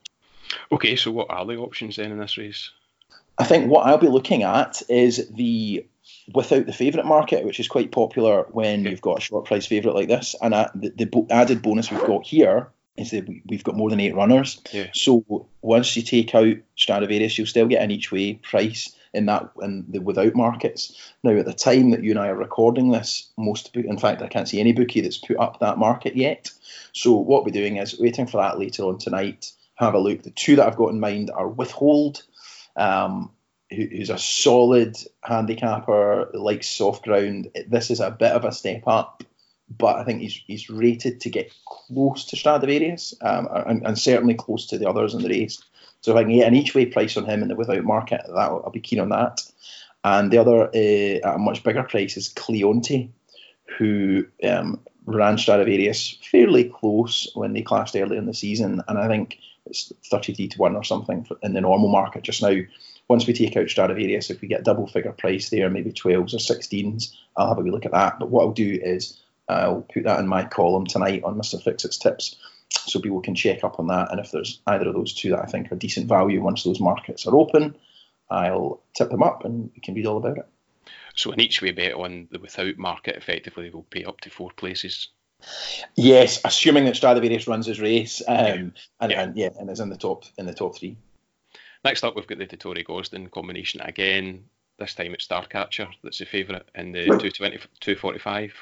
Okay, 0.71 0.95
so 0.95 1.11
what 1.11 1.29
are 1.29 1.45
the 1.45 1.57
options 1.57 1.95
then 1.95 2.11
in 2.11 2.19
this 2.19 2.37
race? 2.37 2.71
I 3.37 3.45
think 3.45 3.69
what 3.69 3.87
I'll 3.87 3.97
be 3.97 4.07
looking 4.07 4.43
at 4.43 4.81
is 4.89 5.27
the 5.29 5.85
without 6.33 6.65
the 6.65 6.73
favourite 6.73 7.07
market, 7.07 7.45
which 7.45 7.59
is 7.59 7.67
quite 7.67 7.91
popular 7.91 8.43
when 8.51 8.85
you've 8.85 9.01
got 9.01 9.17
a 9.17 9.21
short 9.21 9.45
price 9.45 9.65
favourite 9.65 9.95
like 9.95 10.07
this. 10.07 10.35
And 10.41 10.53
the, 10.53 10.89
the, 10.95 11.27
added 11.29 11.61
bonus 11.61 11.91
we've 11.91 12.05
got 12.05 12.25
here 12.25 12.69
is 12.95 13.11
that 13.11 13.27
we've 13.45 13.63
got 13.63 13.75
more 13.75 13.89
than 13.89 13.99
eight 13.99 14.15
runners. 14.15 14.61
Yeah. 14.71 14.87
So 14.93 15.47
once 15.61 15.95
you 15.95 16.03
take 16.03 16.33
out 16.35 16.55
Stradivarius, 16.75 17.37
you'll 17.37 17.47
still 17.47 17.67
get 17.67 17.81
an 17.81 17.91
each 17.91 18.11
way 18.11 18.35
price 18.35 18.95
in 19.13 19.25
that 19.27 19.51
in 19.61 19.85
the 19.89 19.99
without 19.99 20.35
markets. 20.35 21.13
Now, 21.23 21.31
at 21.31 21.45
the 21.45 21.53
time 21.53 21.91
that 21.91 22.03
you 22.03 22.11
and 22.11 22.19
I 22.19 22.27
are 22.27 22.35
recording 22.35 22.91
this, 22.91 23.29
most 23.37 23.75
in 23.75 23.97
fact, 23.97 24.21
I 24.21 24.27
can't 24.27 24.47
see 24.47 24.59
any 24.59 24.73
bookie 24.73 25.01
that's 25.01 25.17
put 25.17 25.37
up 25.37 25.59
that 25.59 25.77
market 25.77 26.15
yet. 26.15 26.51
So 26.93 27.13
what 27.13 27.45
we're 27.45 27.51
doing 27.51 27.77
is 27.77 27.99
waiting 27.99 28.27
for 28.27 28.37
that 28.37 28.59
later 28.59 28.83
on 28.83 28.97
tonight. 28.97 29.51
Have 29.75 29.95
a 29.95 29.99
look. 29.99 30.23
The 30.23 30.31
two 30.31 30.57
that 30.57 30.67
I've 30.67 30.77
got 30.77 30.91
in 30.91 30.99
mind 30.99 31.31
are 31.31 31.47
Withhold 31.47 32.23
um, 32.75 33.31
who, 33.69 33.85
who's 33.85 34.09
a 34.09 34.17
solid 34.17 34.97
handicapper, 35.21 36.29
likes 36.33 36.67
soft 36.67 37.03
ground. 37.03 37.49
This 37.67 37.91
is 37.91 37.99
a 37.99 38.11
bit 38.11 38.31
of 38.31 38.45
a 38.45 38.51
step 38.51 38.83
up, 38.87 39.23
but 39.77 39.95
I 39.95 40.03
think 40.03 40.21
he's 40.21 40.41
he's 40.45 40.69
rated 40.69 41.21
to 41.21 41.29
get 41.29 41.53
close 41.65 42.25
to 42.25 42.35
Stradivarius 42.35 43.13
um, 43.21 43.47
and, 43.51 43.85
and, 43.85 43.97
certainly 43.97 44.33
close 44.33 44.67
to 44.67 44.77
the 44.77 44.89
others 44.89 45.13
in 45.13 45.21
the 45.21 45.29
race. 45.29 45.61
So 46.01 46.11
if 46.11 46.17
I 46.17 46.23
can 46.23 46.35
get 46.35 46.47
an 46.47 46.55
each 46.55 46.75
way 46.75 46.85
price 46.85 47.15
on 47.15 47.25
him 47.25 47.41
in 47.41 47.47
the 47.47 47.55
without 47.55 47.83
market, 47.83 48.21
that 48.25 48.35
I'll 48.35 48.69
be 48.71 48.81
keen 48.81 48.99
on 48.99 49.09
that. 49.09 49.41
And 50.03 50.31
the 50.31 50.37
other 50.37 50.63
uh, 50.65 51.27
at 51.27 51.35
a 51.35 51.37
much 51.37 51.63
bigger 51.63 51.83
price 51.83 52.17
is 52.17 52.33
Cleonte, 52.33 53.09
who 53.77 54.25
um, 54.43 54.81
ran 55.05 55.37
Stradivarius 55.37 56.17
fairly 56.31 56.65
close 56.65 57.29
when 57.33 57.53
they 57.53 57.61
clashed 57.61 57.95
early 57.95 58.17
in 58.17 58.25
the 58.25 58.33
season, 58.33 58.83
and 58.87 58.97
I 58.97 59.07
think 59.07 59.37
it's 59.65 59.93
33 60.09 60.49
to 60.49 60.57
1 60.59 60.75
or 60.75 60.83
something 60.83 61.25
in 61.41 61.53
the 61.53 61.61
normal 61.61 61.89
market 61.89 62.23
just 62.23 62.41
now. 62.41 62.55
Once 63.09 63.27
we 63.27 63.33
take 63.33 63.57
out 63.57 63.69
Stradivarius, 63.69 64.29
if 64.29 64.41
we 64.41 64.47
get 64.47 64.63
double 64.63 64.87
figure 64.87 65.11
price 65.11 65.49
there, 65.49 65.69
maybe 65.69 65.91
12s 65.91 66.33
or 66.33 66.37
16s, 66.37 67.13
I'll 67.35 67.49
have 67.49 67.57
a 67.57 67.61
wee 67.61 67.69
look 67.69 67.85
at 67.85 67.91
that. 67.91 68.17
But 68.17 68.29
what 68.29 68.43
I'll 68.43 68.51
do 68.51 68.79
is 68.81 69.21
I'll 69.49 69.81
put 69.81 70.03
that 70.03 70.19
in 70.19 70.27
my 70.27 70.45
column 70.45 70.85
tonight 70.85 71.23
on 71.23 71.35
Mr. 71.35 71.61
Fixit's 71.61 71.97
tips 71.97 72.35
so 72.69 72.99
people 72.99 73.21
can 73.21 73.35
check 73.35 73.63
up 73.63 73.79
on 73.79 73.87
that. 73.87 74.11
And 74.11 74.19
if 74.19 74.31
there's 74.31 74.61
either 74.67 74.87
of 74.87 74.95
those 74.95 75.13
two 75.13 75.31
that 75.31 75.43
I 75.43 75.45
think 75.45 75.71
are 75.71 75.75
decent 75.75 76.07
value 76.07 76.41
once 76.41 76.63
those 76.63 76.79
markets 76.79 77.27
are 77.27 77.35
open, 77.35 77.75
I'll 78.29 78.81
tip 78.95 79.09
them 79.09 79.23
up 79.23 79.45
and 79.45 79.69
we 79.75 79.81
can 79.81 79.93
read 79.93 80.05
all 80.05 80.17
about 80.17 80.37
it. 80.37 80.47
So 81.15 81.31
in 81.31 81.39
each 81.39 81.61
way 81.61 81.71
bet 81.71 81.93
on 81.93 82.27
the 82.31 82.39
without 82.39 82.77
market, 82.77 83.15
effectively 83.15 83.69
will 83.69 83.83
pay 83.83 84.03
up 84.03 84.21
to 84.21 84.29
four 84.29 84.49
places. 84.51 85.09
Yes, 85.95 86.41
assuming 86.43 86.85
that 86.85 86.95
Stradivarius 86.95 87.47
runs 87.47 87.67
his 87.67 87.79
race, 87.79 88.21
um. 88.27 88.73
And, 88.99 89.11
yeah. 89.11 89.21
and 89.21 89.37
yeah, 89.37 89.49
and 89.59 89.69
is 89.69 89.79
in 89.79 89.89
the 89.89 89.97
top 89.97 90.23
in 90.37 90.45
the 90.45 90.53
top 90.53 90.77
three. 90.77 90.97
Next 91.83 92.03
up, 92.03 92.15
we've 92.15 92.27
got 92.27 92.37
the 92.37 92.47
Dettori 92.47 92.85
Gosden 92.85 93.29
combination 93.29 93.81
again. 93.81 94.45
This 94.79 94.95
time 94.95 95.13
it's 95.13 95.27
Starcatcher 95.27 95.89
that's 96.01 96.17
the 96.17 96.25
favourite 96.25 96.63
in 96.75 96.93
the 96.93 97.03
220, 97.03 97.57
245. 97.79 98.53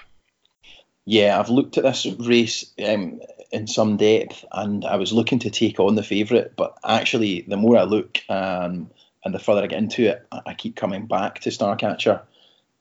Yeah, 1.06 1.40
I've 1.40 1.50
looked 1.50 1.78
at 1.78 1.84
this 1.84 2.06
race 2.06 2.72
um, 2.86 3.22
in 3.52 3.68
some 3.68 3.98
depth, 3.98 4.46
and 4.52 4.86
I 4.86 4.98
was 4.98 5.14
looking 5.14 5.40
to 5.40 5.50
take 5.50 5.80
on 5.80 5.96
the 5.96 6.04
favourite, 6.04 6.56
but 6.56 6.78
actually, 6.84 7.42
the 7.42 7.58
more 7.58 7.78
I 7.78 7.84
look 7.84 8.20
um, 8.30 8.92
and 9.26 9.34
the 9.34 9.40
further 9.40 9.64
I 9.64 9.68
get 9.68 9.80
into 9.80 10.08
it, 10.08 10.26
I 10.32 10.54
keep 10.54 10.76
coming 10.76 11.08
back 11.08 11.40
to 11.42 11.50
Starcatcher 11.50 12.22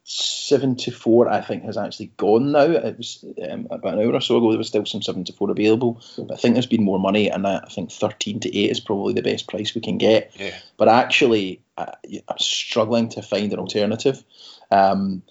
seven 0.05 0.75
to 0.75 0.91
four, 0.91 1.29
I 1.29 1.41
think, 1.41 1.63
has 1.65 1.77
actually 1.77 2.11
gone 2.17 2.53
now. 2.53 2.63
It 2.63 2.97
was 2.97 3.25
um, 3.49 3.69
about 3.71 3.95
an 3.95 4.01
hour 4.01 4.13
or 4.13 4.21
so 4.21 4.39
ago. 4.39 4.51
There 4.51 4.59
was 4.59 4.69
still 4.69 4.87
some 4.87 5.03
seven 5.03 5.25
to 5.25 5.33
four 5.33 5.51
available, 5.51 6.03
but 6.17 6.33
I 6.33 6.37
think 6.37 6.55
there's 6.55 6.67
been 6.67 6.85
more 6.85 6.99
money, 6.99 7.29
and 7.29 7.47
I 7.47 7.61
think 7.71 7.93
thirteen 7.93 8.41
to 8.41 8.57
eight 8.57 8.71
is 8.71 8.81
probably 8.81 9.15
the 9.15 9.23
best 9.23 9.49
price 9.49 9.75
we 9.75 9.81
can 9.81 9.99
get. 9.99 10.33
Yeah. 10.37 10.57
But 10.77 10.89
actually, 10.89 11.63
I, 11.77 11.95
am 12.05 12.39
struggling 12.39 13.09
to 13.11 13.23
find 13.23 13.53
an 13.53 13.59
alternative 13.59 14.25
um, 14.71 15.23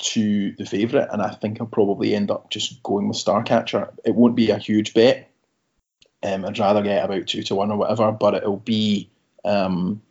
to 0.00 0.52
the 0.52 0.64
favourite, 0.64 1.08
and 1.12 1.22
I 1.22 1.30
think 1.30 1.60
I'll 1.60 1.66
probably 1.66 2.14
end 2.14 2.30
up 2.30 2.50
just 2.50 2.82
going 2.82 3.08
with 3.08 3.18
Starcatcher. 3.18 3.92
It 4.04 4.14
won't 4.14 4.36
be 4.36 4.50
a 4.50 4.58
huge 4.58 4.94
bet. 4.94 5.30
Um, 6.22 6.44
I'd 6.44 6.58
rather 6.58 6.82
get 6.82 7.04
about 7.04 7.26
two 7.26 7.42
to 7.44 7.54
one 7.54 7.70
or 7.70 7.78
whatever, 7.78 8.12
but 8.12 8.34
it'll 8.34 8.56
be. 8.56 9.10
Um, 9.44 10.02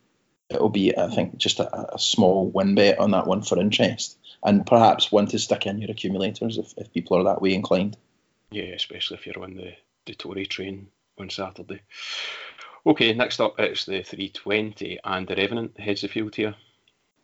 it'll 0.49 0.69
be, 0.69 0.97
I 0.97 1.09
think, 1.09 1.37
just 1.37 1.59
a, 1.59 1.93
a, 1.93 1.99
small 1.99 2.49
win 2.49 2.73
bet 2.73 2.97
on 2.97 3.11
that 3.11 3.27
one 3.27 3.43
for 3.43 3.59
interest, 3.59 4.17
and 4.43 4.65
perhaps 4.65 5.11
one 5.11 5.27
to 5.27 5.37
stick 5.37 5.67
in 5.67 5.79
your 5.79 5.91
accumulators 5.91 6.57
if, 6.57 6.73
if 6.77 6.91
people 6.91 7.17
are 7.17 7.25
that 7.25 7.41
way 7.41 7.53
inclined. 7.53 7.95
Yeah, 8.49 8.73
especially 8.73 9.17
if 9.17 9.27
you're 9.27 9.43
on 9.43 9.55
the, 9.55 9.73
Dettori 10.07 10.47
train 10.47 10.87
on 11.19 11.29
Saturday. 11.29 11.81
Okay, 12.85 13.13
next 13.13 13.39
up 13.39 13.59
it's 13.59 13.85
the 13.85 14.01
320 14.01 14.99
and 15.03 15.27
the 15.27 15.35
Revenant 15.35 15.79
heads 15.79 16.01
the 16.01 16.07
field 16.07 16.35
here. 16.35 16.55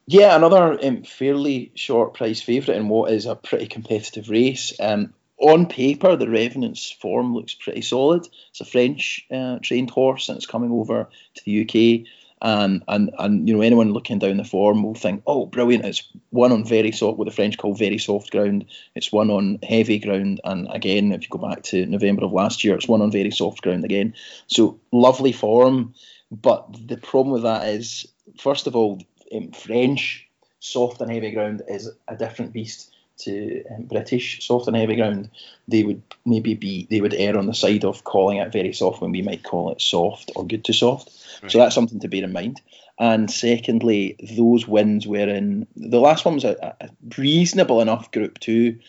Yeah, 0.08 0.36
another 0.36 0.78
um, 0.86 1.04
fairly 1.04 1.72
short 1.74 2.14
price 2.14 2.42
favourite 2.42 2.78
in 2.78 2.90
what 2.90 3.12
is 3.12 3.26
a 3.26 3.36
pretty 3.36 3.66
competitive 3.66 4.30
race. 4.30 4.74
Um, 4.80 5.14
on 5.38 5.66
paper, 5.66 6.16
the 6.16 6.30
Revenant's 6.30 6.92
form 6.92 7.34
looks 7.34 7.56
pretty 7.56 7.82
solid. 7.82 8.28
It's 8.52 8.62
a 8.62 8.66
French 8.66 9.26
uh, 9.32 9.60
trained 9.62 9.90
horse 9.90 10.30
and 10.30 10.38
it's 10.38 10.46
coming 10.46 10.72
over 10.72 11.10
to 11.36 11.44
the 11.44 11.62
UK. 11.62 12.08
And, 12.42 12.84
and 12.88 13.12
and 13.18 13.48
you 13.48 13.56
know 13.56 13.62
anyone 13.62 13.94
looking 13.94 14.20
down 14.20 14.38
the 14.38 14.44
form 14.44 14.84
will 14.84 14.94
think, 14.94 15.24
oh, 15.26 15.46
brilliant! 15.46 15.86
It's 15.86 16.04
one 16.30 16.52
on 16.52 16.66
very 16.66 16.92
soft, 16.92 17.18
what 17.18 17.26
the 17.26 17.34
French 17.34 17.58
call 17.58 17.74
very 17.74 17.98
soft 17.98 18.30
ground. 18.30 18.66
It's 18.94 19.12
one 19.12 19.32
on 19.32 19.58
heavy 19.64 20.00
ground, 20.00 20.42
and 20.44 20.68
again, 20.70 21.14
if 21.14 21.24
you 21.24 21.30
go 21.30 21.40
back 21.40 21.64
to 21.64 21.86
November 21.86 22.26
of 22.26 22.34
last 22.34 22.64
year, 22.64 22.76
it's 22.76 22.90
one 22.90 23.02
on 23.02 23.10
very 23.10 23.32
soft 23.32 23.62
ground 23.64 23.86
again. 23.86 24.14
So 24.48 24.80
lovely 24.92 25.32
form, 25.32 25.96
but 26.30 26.68
the 26.88 26.98
problem 26.98 27.34
with 27.34 27.44
that 27.44 27.70
is, 27.70 28.06
first 28.38 28.68
of 28.68 28.76
all, 28.76 29.02
um, 29.34 29.52
French 29.52 30.28
soft 30.60 31.02
and 31.02 31.12
heavy 31.12 31.32
ground 31.32 31.62
is 31.68 31.90
a 32.08 32.16
different 32.16 32.54
beast 32.54 32.96
to 33.18 33.64
um, 33.72 33.84
British 33.84 34.46
soft 34.46 34.68
and 34.68 34.76
heavy 34.76 34.96
ground, 34.96 35.30
they 35.68 35.84
would 35.84 36.02
maybe 36.26 36.54
be 36.54 36.88
they 36.90 37.02
would 37.02 37.14
err 37.14 37.38
on 37.38 37.46
the 37.46 37.54
side 37.54 37.86
of 37.86 38.04
calling 38.04 38.38
it 38.38 38.52
very 38.52 38.74
soft 38.74 39.02
when 39.02 39.12
we 39.12 39.22
might 39.22 39.44
call 39.44 39.72
it 39.72 39.82
soft 39.82 40.32
or 40.36 40.46
good 40.46 40.66
to 40.66 40.74
soft. 40.74 41.12
Right. 41.42 41.52
So 41.52 41.58
that's 41.60 41.76
something 41.76 42.00
to 42.00 42.08
bear 42.08 42.24
in 42.24 42.34
mind. 42.34 42.62
And 42.98 43.30
secondly, 43.30 44.16
those 44.38 44.68
wins 44.68 45.06
were 45.06 45.28
in 45.28 45.68
the 45.76 46.00
last 46.00 46.26
one 46.26 46.36
was 46.36 46.46
a, 46.46 46.76
a 46.80 46.90
reasonable 47.18 47.82
enough 47.82 48.12
Group 48.12 48.40
Two, 48.40 48.80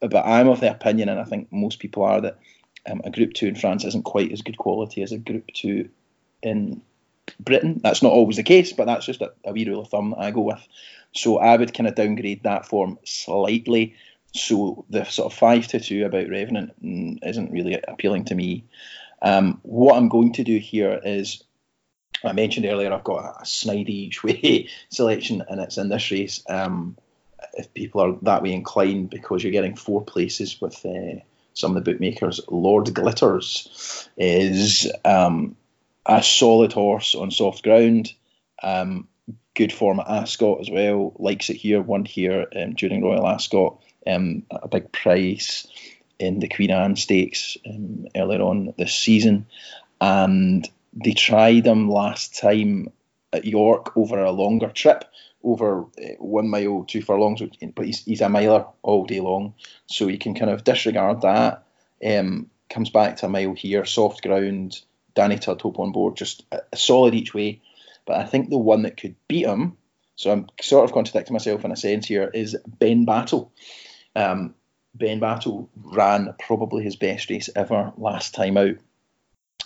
but 0.00 0.24
I'm 0.24 0.48
of 0.48 0.60
the 0.60 0.70
opinion, 0.70 1.08
and 1.08 1.20
I 1.20 1.24
think 1.24 1.52
most 1.52 1.78
people 1.78 2.04
are 2.04 2.20
that 2.20 2.38
um, 2.90 3.00
a 3.04 3.10
Group 3.10 3.34
Two 3.34 3.46
in 3.46 3.56
France 3.56 3.84
isn't 3.84 4.04
quite 4.04 4.32
as 4.32 4.42
good 4.42 4.58
quality 4.58 5.02
as 5.02 5.12
a 5.12 5.18
Group 5.18 5.46
Two 5.54 5.88
in 6.42 6.82
Britain. 7.40 7.80
That's 7.82 8.02
not 8.02 8.12
always 8.12 8.36
the 8.36 8.42
case, 8.42 8.72
but 8.72 8.86
that's 8.86 9.06
just 9.06 9.20
a, 9.20 9.32
a 9.44 9.52
wee 9.52 9.68
rule 9.68 9.82
of 9.82 9.88
thumb 9.88 10.14
I 10.16 10.30
go 10.30 10.42
with. 10.42 10.66
So 11.12 11.38
I 11.38 11.56
would 11.56 11.74
kind 11.74 11.86
of 11.86 11.94
downgrade 11.94 12.42
that 12.42 12.66
form 12.66 12.98
slightly. 13.04 13.94
So 14.32 14.84
the 14.90 15.04
sort 15.04 15.32
of 15.32 15.38
five 15.38 15.68
to 15.68 15.80
two 15.80 16.04
about 16.04 16.28
Revenant 16.28 16.82
mm, 16.82 17.18
isn't 17.22 17.52
really 17.52 17.80
appealing 17.86 18.24
to 18.26 18.34
me. 18.34 18.64
Um, 19.22 19.60
what 19.62 19.96
I'm 19.96 20.08
going 20.08 20.32
to 20.34 20.44
do 20.44 20.58
here 20.58 21.00
is, 21.04 21.42
I 22.24 22.32
mentioned 22.32 22.66
earlier, 22.66 22.92
I've 22.92 23.04
got 23.04 23.40
a 23.40 23.44
snidey 23.44 23.88
each 23.88 24.24
way 24.24 24.68
selection, 24.90 25.42
and 25.48 25.60
it's 25.60 25.78
in 25.78 25.88
this 25.88 26.10
race. 26.10 26.42
Um, 26.48 26.96
if 27.54 27.72
people 27.74 28.00
are 28.00 28.16
that 28.22 28.42
way 28.42 28.52
inclined, 28.52 29.10
because 29.10 29.42
you're 29.42 29.52
getting 29.52 29.76
four 29.76 30.02
places 30.02 30.60
with 30.60 30.84
uh, 30.84 31.20
some 31.54 31.76
of 31.76 31.84
the 31.84 31.92
bookmakers, 31.92 32.40
Lord 32.48 32.92
Glitters 32.92 34.08
is 34.16 34.90
um, 35.04 35.56
a 36.06 36.22
solid 36.22 36.72
horse 36.72 37.14
on 37.14 37.30
soft 37.30 37.62
ground. 37.62 38.12
Um, 38.62 39.08
good 39.54 39.72
form 39.72 40.00
at 40.00 40.08
Ascot 40.08 40.60
as 40.60 40.70
well. 40.70 41.14
Likes 41.18 41.50
it 41.50 41.56
here, 41.56 41.80
won 41.80 42.04
here 42.04 42.46
um, 42.56 42.74
during 42.74 43.02
Royal 43.02 43.26
Ascot. 43.26 43.80
Um, 44.06 44.44
a 44.50 44.68
big 44.68 44.92
price 44.92 45.66
in 46.18 46.40
the 46.40 46.48
Queen 46.48 46.70
Anne 46.70 46.96
Stakes 46.96 47.56
um, 47.66 48.06
earlier 48.14 48.42
on 48.42 48.74
this 48.76 48.94
season. 48.94 49.46
And 50.00 50.68
they 50.92 51.12
tried 51.12 51.66
him 51.66 51.88
last 51.88 52.38
time 52.38 52.92
at 53.32 53.44
York 53.44 53.96
over 53.96 54.18
a 54.18 54.30
longer 54.30 54.68
trip, 54.68 55.04
over 55.42 55.82
uh, 55.82 56.14
one 56.18 56.48
mile, 56.48 56.84
two 56.84 57.02
furlongs, 57.02 57.42
but 57.74 57.86
he's, 57.86 58.04
he's 58.04 58.20
a 58.20 58.28
miler 58.28 58.66
all 58.82 59.06
day 59.06 59.20
long. 59.20 59.54
So 59.86 60.08
you 60.08 60.18
can 60.18 60.34
kind 60.34 60.50
of 60.50 60.64
disregard 60.64 61.22
that. 61.22 61.64
Um, 62.04 62.50
comes 62.68 62.90
back 62.90 63.16
to 63.16 63.26
a 63.26 63.28
mile 63.28 63.54
here, 63.54 63.84
soft 63.84 64.22
ground. 64.22 64.80
Danny 65.14 65.36
Tudhope 65.36 65.78
on 65.78 65.92
board, 65.92 66.16
just 66.16 66.44
a, 66.52 66.76
solid 66.76 67.14
each 67.14 67.34
way. 67.34 67.60
But 68.06 68.16
I 68.16 68.24
think 68.24 68.50
the 68.50 68.58
one 68.58 68.82
that 68.82 68.96
could 68.96 69.14
beat 69.28 69.46
him, 69.46 69.76
so 70.16 70.30
I'm 70.30 70.48
sort 70.60 70.84
of 70.84 70.92
contradicting 70.92 71.32
myself 71.32 71.64
in 71.64 71.72
a 71.72 71.76
sense 71.76 72.06
here, 72.06 72.30
is 72.32 72.56
Benbatl. 72.78 73.50
Um, 74.14 74.54
Battle 74.96 75.68
ran 75.76 76.34
probably 76.38 76.84
his 76.84 76.96
best 76.96 77.28
race 77.28 77.50
ever 77.56 77.92
last 77.96 78.34
time 78.34 78.56
out 78.56 78.76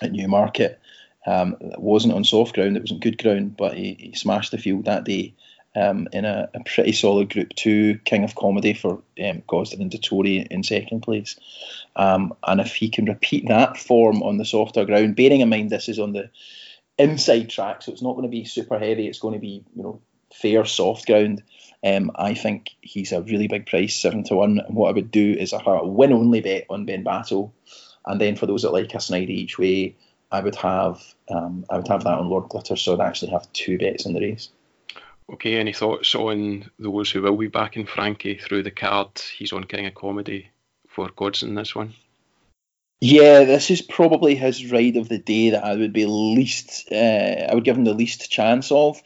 at 0.00 0.12
Newmarket. 0.12 0.81
Um, 1.26 1.57
it 1.61 1.81
wasn't 1.81 2.14
on 2.14 2.25
soft 2.25 2.55
ground, 2.55 2.76
it 2.76 2.83
wasn't 2.83 3.02
good 3.02 3.19
ground, 3.19 3.57
but 3.57 3.76
he, 3.76 3.95
he 3.99 4.14
smashed 4.14 4.52
the 4.52 4.59
field 4.59 4.87
that 4.87 5.05
day 5.05 5.35
um, 5.77 6.09
in 6.13 6.25
a, 6.25 6.49
a, 6.55 6.65
pretty 6.65 6.93
solid 6.93 7.31
Group 7.31 7.51
2, 7.55 7.99
King 8.05 8.25
of 8.25 8.35
Comedy 8.35 8.75
for 8.75 9.03
um, 9.25 9.43
Gosden 9.47 9.81
and 9.81 9.91
Dettori 9.91 10.47
in 10.47 10.63
second 10.63 11.03
place. 11.03 11.39
Um, 11.95 12.35
and 12.47 12.61
if 12.61 12.75
he 12.75 12.89
can 12.89 13.05
repeat 13.05 13.49
that 13.49 13.77
form 13.77 14.23
on 14.23 14.39
the 14.39 14.45
softer 14.45 14.85
ground, 14.85 15.17
bearing 15.17 15.41
in 15.41 15.49
mind 15.49 15.71
this 15.71 15.89
is 15.89 15.99
on 15.99 16.13
the 16.13 16.31
inside 16.99 17.51
track, 17.51 17.83
so 17.83 17.93
it's 17.93 18.03
not 18.03 18.15
going 18.15 18.25
to 18.25 18.29
be 18.29 18.45
super 18.45 18.79
heavy. 18.79 19.07
It's 19.07 19.21
going 19.21 19.35
to 19.35 19.41
be 19.41 19.65
you 19.75 19.83
know 19.83 20.01
fair 20.35 20.65
soft 20.65 21.07
ground. 21.07 21.43
Um, 21.85 22.11
I 22.17 22.35
think 22.35 22.71
he's 22.81 23.13
a 23.13 23.23
really 23.23 23.47
big 23.47 23.67
price, 23.67 23.95
seven 23.95 24.25
to 24.25 24.37
one. 24.37 24.59
And 24.59 24.75
what 24.75 24.89
I 24.89 24.93
would 24.93 25.11
do 25.11 25.33
is 25.33 25.53
a 25.53 25.85
win 25.85 26.13
only 26.13 26.41
bet 26.41 26.67
on 26.69 26.87
Benbatl, 26.87 27.53
and 28.05 28.21
then 28.21 28.37
for 28.37 28.47
those 28.47 28.63
that 28.63 28.73
like 28.73 28.95
a 28.95 29.01
snide 29.01 29.31
each 29.31 29.59
way, 29.59 29.97
I 30.31 30.41
would 30.41 30.57
have 30.57 31.03
um, 31.29 31.65
I 31.71 31.77
would 31.77 31.89
have 31.89 32.05
that 32.05 32.19
on 32.19 32.29
Lord 32.29 32.49
Glitter, 32.49 32.77
so 32.77 32.95
I'd 32.95 33.07
actually 33.07 33.31
have 33.33 33.53
two 33.53 33.79
bets 33.79 34.07
in 34.07 34.13
the 34.13 34.21
race. 34.21 34.51
Okay, 35.30 35.56
any 35.56 35.73
thoughts 35.73 36.14
on 36.14 36.70
those 36.78 37.11
who 37.11 37.23
will 37.23 37.37
be 37.37 37.49
backing 37.49 37.87
Frankie 37.87 38.38
through 38.38 38.62
the 38.62 38.70
card? 38.70 39.20
He's 39.37 39.52
on 39.52 39.64
King 39.64 39.87
of 39.87 39.94
Comedy 39.94 40.49
for 40.88 41.08
Gosden 41.08 41.54
this 41.54 41.75
one. 41.75 41.94
Yeah, 43.00 43.44
this 43.44 43.70
is 43.70 43.82
probably 43.82 44.35
his 44.35 44.73
ride 44.73 44.97
of 44.97 45.08
the 45.08 45.18
day 45.18 45.50
that 45.50 45.64
I 45.64 45.76
would 45.76 45.92
be 45.92 46.06
least. 46.06 46.88
Uh, 46.90 47.47
I 47.49 47.54
would 47.54 47.64
give 47.64 47.76
him 47.76 47.85
the 47.85 47.94
least 47.94 48.30
chance 48.30 48.73
of, 48.73 49.00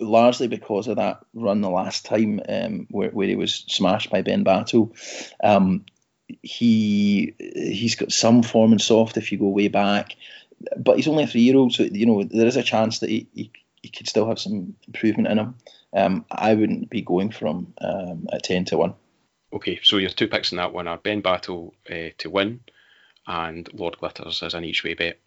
largely 0.00 0.48
because 0.48 0.88
of 0.88 0.96
that 0.96 1.20
run 1.34 1.60
the 1.60 1.68
last 1.68 2.06
time 2.06 2.40
um, 2.48 2.86
where, 2.90 3.10
where 3.10 3.28
he 3.28 3.36
was 3.36 3.64
smashed 3.68 4.10
by 4.10 4.22
Benbatl. 4.22 4.92
Um, 5.42 5.84
he 6.42 7.34
he's 7.38 7.96
got 7.96 8.12
some 8.12 8.42
form 8.42 8.72
and 8.72 8.80
soft 8.80 9.16
if 9.16 9.32
you 9.32 9.38
go 9.38 9.48
way 9.48 9.68
back. 9.68 10.14
but 10.76 10.96
he's 10.96 11.08
only 11.08 11.24
a 11.24 11.26
three 11.26 11.42
year 11.42 11.56
old, 11.56 11.72
so 11.72 11.82
you 11.82 12.06
know 12.06 12.24
there 12.24 12.46
is 12.46 12.56
a 12.56 12.62
chance 12.62 13.00
that 13.00 13.10
he, 13.10 13.26
he, 13.34 13.50
he 13.82 13.88
could 13.88 14.08
still 14.08 14.28
have 14.28 14.38
some 14.38 14.74
improvement 14.86 15.28
in 15.28 15.38
him. 15.38 15.54
Um, 15.94 16.24
I 16.30 16.54
wouldn't 16.54 16.90
be 16.90 17.02
going 17.02 17.30
for 17.30 17.46
him 17.46 17.74
um, 17.80 18.26
at 18.32 18.42
ten 18.44 18.64
to 18.66 18.78
one. 18.78 18.94
Okay, 19.52 19.80
so 19.82 19.96
your 19.96 20.10
two 20.10 20.28
picks 20.28 20.52
in 20.52 20.58
that 20.58 20.72
one 20.72 20.88
are 20.88 20.98
Benbatl 20.98 21.72
uh, 21.90 22.10
to 22.18 22.30
win 22.30 22.60
and 23.26 23.68
Lord 23.72 23.98
Glitters 23.98 24.42
as 24.42 24.54
an 24.54 24.64
each 24.64 24.84
way 24.84 24.94
bet. 24.94 25.18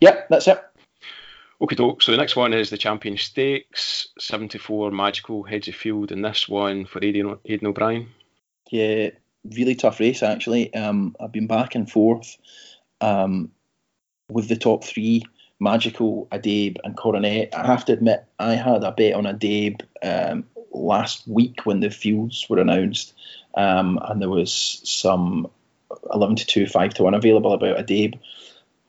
Yep, 0.00 0.28
that's 0.28 0.48
it. 0.48 0.62
Okay, 1.62 1.76
doke. 1.76 2.02
So 2.02 2.12
the 2.12 2.18
next 2.18 2.36
one 2.36 2.54
is 2.54 2.70
the 2.70 2.78
Champion 2.78 3.18
Stakes, 3.18 4.08
74 4.18 4.90
Magical 4.90 5.42
heads 5.42 5.68
of 5.68 5.74
field 5.74 6.12
and 6.12 6.24
this 6.24 6.48
one 6.48 6.86
for 6.86 7.04
Aidan, 7.04 7.38
Aidan 7.44 7.68
O'Brien. 7.68 8.08
Yeah, 8.70 9.10
really 9.44 9.74
tough 9.74 10.00
race 10.00 10.22
actually. 10.22 10.72
Um, 10.72 11.16
I've 11.20 11.32
been 11.32 11.46
back 11.46 11.74
and 11.74 11.90
forth 11.90 12.36
um, 13.00 13.50
with 14.30 14.48
the 14.48 14.56
top 14.56 14.84
three, 14.84 15.24
Magical, 15.60 16.26
Addeybb, 16.32 16.78
and 16.82 16.96
Coronet. 16.96 17.54
I 17.54 17.66
have 17.66 17.84
to 17.84 17.92
admit, 17.92 18.24
I 18.38 18.54
had 18.54 18.82
a 18.82 18.92
bet 18.92 19.14
on 19.14 19.24
Addeybb 19.24 19.82
um, 20.02 20.44
last 20.72 21.28
week 21.28 21.66
when 21.66 21.80
the 21.80 21.90
fields 21.90 22.46
were 22.48 22.58
announced, 22.58 23.12
um, 23.54 23.98
and 24.02 24.20
there 24.20 24.30
was 24.30 24.80
some 24.84 25.50
11 26.12 26.36
to 26.36 26.46
2, 26.46 26.66
5 26.66 26.94
to 26.94 27.02
1 27.02 27.14
available 27.14 27.52
about 27.52 27.76
Addeybb. 27.76 28.18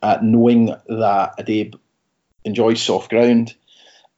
Uh, 0.01 0.17
knowing 0.23 0.65
that 0.87 1.37
Addeybb 1.37 1.77
enjoys 2.43 2.81
soft 2.81 3.11
ground 3.11 3.53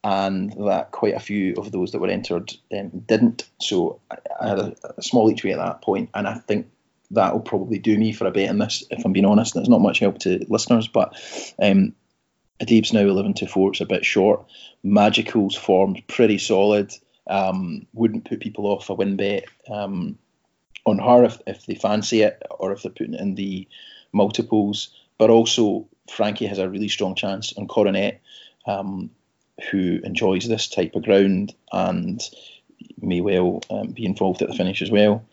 and 0.03 0.53
that 0.67 0.91
quite 0.91 1.13
a 1.13 1.19
few 1.19 1.55
of 1.55 1.71
those 1.71 1.91
that 1.91 1.99
were 1.99 2.07
entered 2.07 2.53
um, 2.77 2.89
didn't. 3.07 3.49
So 3.59 3.99
I, 4.09 4.17
I 4.39 4.47
had 4.49 4.59
a, 4.59 4.75
a, 4.97 5.01
small 5.01 5.31
each 5.31 5.43
way 5.43 5.51
at 5.51 5.57
that 5.57 5.81
point, 5.81 6.09
and 6.13 6.27
I 6.27 6.35
think 6.35 6.69
that 7.11 7.33
will 7.33 7.41
probably 7.41 7.79
do 7.79 7.97
me 7.97 8.11
for 8.11 8.27
a 8.27 8.31
bet 8.31 8.49
in 8.49 8.59
this, 8.59 8.83
if 8.89 9.05
I'm 9.05 9.13
being 9.13 9.25
honest. 9.25 9.53
There's 9.53 9.69
not 9.69 9.81
much 9.81 9.99
help 9.99 10.19
to 10.19 10.45
listeners, 10.49 10.87
but 10.87 11.15
um, 11.61 11.93
Addeybb's 12.61 12.93
now 12.93 13.01
11 13.01 13.35
to 13.35 13.47
4, 13.47 13.71
it's 13.71 13.81
a 13.81 13.85
bit 13.85 14.05
short. 14.05 14.45
Magical's 14.83 15.55
formed 15.55 16.03
pretty 16.07 16.37
solid. 16.37 16.93
Um, 17.27 17.87
wouldn't 17.93 18.25
put 18.25 18.41
people 18.41 18.67
off 18.67 18.89
a 18.89 18.93
win 18.93 19.15
bet 19.15 19.45
um, 19.69 20.17
on 20.85 20.99
her 20.99 21.23
if, 21.23 21.41
if 21.47 21.65
they 21.65 21.75
fancy 21.75 22.21
it 22.21 22.41
or 22.49 22.73
if 22.73 22.83
they're 22.83 22.91
putting 22.91 23.13
it 23.13 23.21
in 23.21 23.35
the 23.35 23.67
multiples. 24.11 24.89
But 25.17 25.29
also, 25.29 25.87
Frankie 26.11 26.47
has 26.47 26.59
a 26.59 26.69
really 26.69 26.89
strong 26.89 27.15
chance 27.15 27.53
on 27.57 27.67
Coronet. 27.67 28.21
Um, 28.65 29.09
who 29.71 29.99
enjoys 30.03 30.47
this 30.47 30.67
type 30.67 30.95
of 30.95 31.03
ground 31.03 31.53
and 31.71 32.21
may 32.99 33.21
well 33.21 33.61
um, 33.69 33.89
be 33.89 34.05
involved 34.05 34.41
at 34.41 34.49
the 34.49 34.55
finish 34.55 34.81
as 34.81 34.91
well. 34.91 35.25